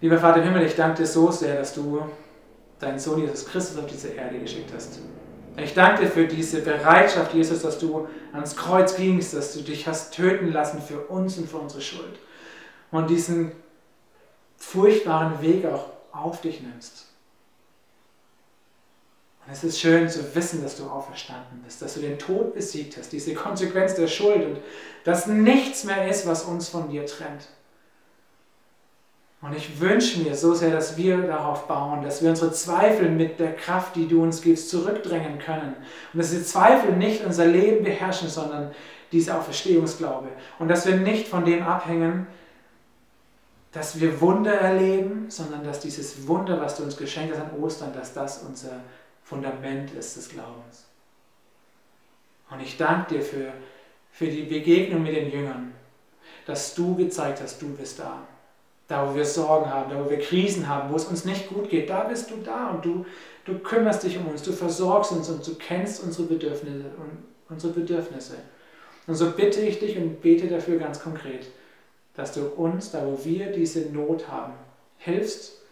Lieber 0.00 0.18
Vater 0.18 0.42
im 0.42 0.44
Himmel, 0.44 0.66
ich 0.66 0.76
danke 0.76 0.98
dir 0.98 1.06
so 1.06 1.30
sehr, 1.30 1.56
dass 1.56 1.74
du 1.74 2.02
deinen 2.78 2.98
Sohn 2.98 3.20
Jesus 3.20 3.46
Christus 3.46 3.78
auf 3.78 3.86
diese 3.86 4.08
Erde 4.08 4.38
geschickt 4.38 4.70
hast. 4.74 4.98
Ich 5.56 5.72
danke 5.72 6.02
dir 6.02 6.10
für 6.10 6.26
diese 6.26 6.60
Bereitschaft, 6.60 7.32
Jesus, 7.32 7.62
dass 7.62 7.78
du 7.78 8.08
ans 8.32 8.56
Kreuz 8.56 8.96
gingst, 8.96 9.34
dass 9.34 9.54
du 9.54 9.60
dich 9.62 9.86
hast 9.86 10.12
töten 10.12 10.52
lassen 10.52 10.82
für 10.82 10.98
uns 11.06 11.38
und 11.38 11.48
für 11.48 11.58
unsere 11.58 11.80
Schuld. 11.80 12.18
Und 12.90 13.08
diesen 13.08 13.52
furchtbaren 14.56 15.40
Weg 15.40 15.64
auch 15.66 15.86
auf 16.12 16.40
dich 16.40 16.60
nimmst. 16.60 17.13
Und 19.46 19.52
es 19.52 19.62
ist 19.62 19.78
schön 19.78 20.08
zu 20.08 20.34
wissen, 20.34 20.62
dass 20.62 20.78
du 20.78 20.84
auferstanden 20.84 21.60
bist, 21.64 21.82
dass 21.82 21.94
du 21.94 22.00
den 22.00 22.18
Tod 22.18 22.54
besiegt 22.54 22.96
hast, 22.96 23.12
diese 23.12 23.34
Konsequenz 23.34 23.94
der 23.94 24.08
Schuld 24.08 24.44
und 24.44 24.58
dass 25.04 25.26
nichts 25.26 25.84
mehr 25.84 26.08
ist, 26.08 26.26
was 26.26 26.44
uns 26.44 26.68
von 26.68 26.88
dir 26.88 27.04
trennt. 27.04 27.48
Und 29.42 29.54
ich 29.54 29.78
wünsche 29.78 30.20
mir 30.20 30.34
so 30.34 30.54
sehr, 30.54 30.70
dass 30.70 30.96
wir 30.96 31.18
darauf 31.18 31.68
bauen, 31.68 32.02
dass 32.02 32.22
wir 32.22 32.30
unsere 32.30 32.52
Zweifel 32.52 33.10
mit 33.10 33.38
der 33.38 33.54
Kraft, 33.54 33.94
die 33.94 34.08
du 34.08 34.22
uns 34.22 34.40
gibst, 34.40 34.70
zurückdrängen 34.70 35.38
können. 35.38 35.76
Und 36.14 36.18
dass 36.18 36.30
diese 36.30 36.46
Zweifel 36.46 36.96
nicht 36.96 37.22
unser 37.22 37.44
Leben 37.44 37.84
beherrschen, 37.84 38.30
sondern 38.30 38.74
dieser 39.12 39.38
Auferstehungsglaube. 39.38 40.28
Und 40.58 40.68
dass 40.68 40.86
wir 40.86 40.96
nicht 40.96 41.28
von 41.28 41.44
dem 41.44 41.62
abhängen, 41.62 42.26
dass 43.72 44.00
wir 44.00 44.18
Wunder 44.22 44.54
erleben, 44.54 45.26
sondern 45.28 45.62
dass 45.62 45.80
dieses 45.80 46.26
Wunder, 46.26 46.58
was 46.62 46.76
du 46.76 46.84
uns 46.84 46.96
geschenkt 46.96 47.34
hast 47.34 47.42
an 47.42 47.60
Ostern, 47.60 47.92
dass 47.92 48.14
das 48.14 48.44
unser 48.44 48.80
Fundament 49.24 49.92
ist 49.92 50.16
des 50.16 50.28
Glaubens. 50.28 50.84
Und 52.50 52.60
ich 52.60 52.76
danke 52.76 53.14
dir 53.14 53.22
für, 53.22 53.52
für 54.12 54.26
die 54.26 54.42
Begegnung 54.42 55.02
mit 55.02 55.16
den 55.16 55.30
Jüngern, 55.30 55.72
dass 56.46 56.74
du 56.74 56.94
gezeigt 56.94 57.40
hast, 57.40 57.60
du 57.60 57.74
bist 57.74 57.98
da. 57.98 58.26
Da, 58.86 59.08
wo 59.10 59.16
wir 59.16 59.24
Sorgen 59.24 59.70
haben, 59.70 59.90
da, 59.90 60.04
wo 60.04 60.10
wir 60.10 60.20
Krisen 60.20 60.68
haben, 60.68 60.92
wo 60.92 60.96
es 60.96 61.06
uns 61.06 61.24
nicht 61.24 61.48
gut 61.48 61.70
geht, 61.70 61.88
da 61.88 62.04
bist 62.04 62.30
du 62.30 62.36
da 62.36 62.68
und 62.68 62.84
du, 62.84 63.06
du 63.46 63.58
kümmerst 63.58 64.02
dich 64.02 64.18
um 64.18 64.26
uns, 64.26 64.42
du 64.42 64.52
versorgst 64.52 65.10
uns 65.12 65.30
und 65.30 65.46
du 65.46 65.54
kennst 65.54 66.02
unsere 66.02 66.28
Bedürfnisse 66.28 66.90
und 66.98 67.24
unsere 67.48 67.72
Bedürfnisse. 67.72 68.36
Und 69.06 69.14
so 69.14 69.30
bitte 69.30 69.62
ich 69.62 69.78
dich 69.78 69.96
und 69.96 70.20
bete 70.20 70.48
dafür 70.48 70.78
ganz 70.78 71.00
konkret, 71.00 71.46
dass 72.14 72.32
du 72.32 72.46
uns, 72.46 72.90
da 72.90 73.06
wo 73.06 73.24
wir 73.24 73.52
diese 73.52 73.90
Not 73.90 74.28
haben, 74.28 74.52
hilfst, 74.98 75.62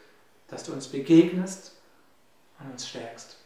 dass 0.49 0.65
du 0.65 0.73
uns 0.73 0.89
begegnest 0.89 1.77
und 2.59 2.73
uns 2.73 2.89
stärkst. 2.89 3.42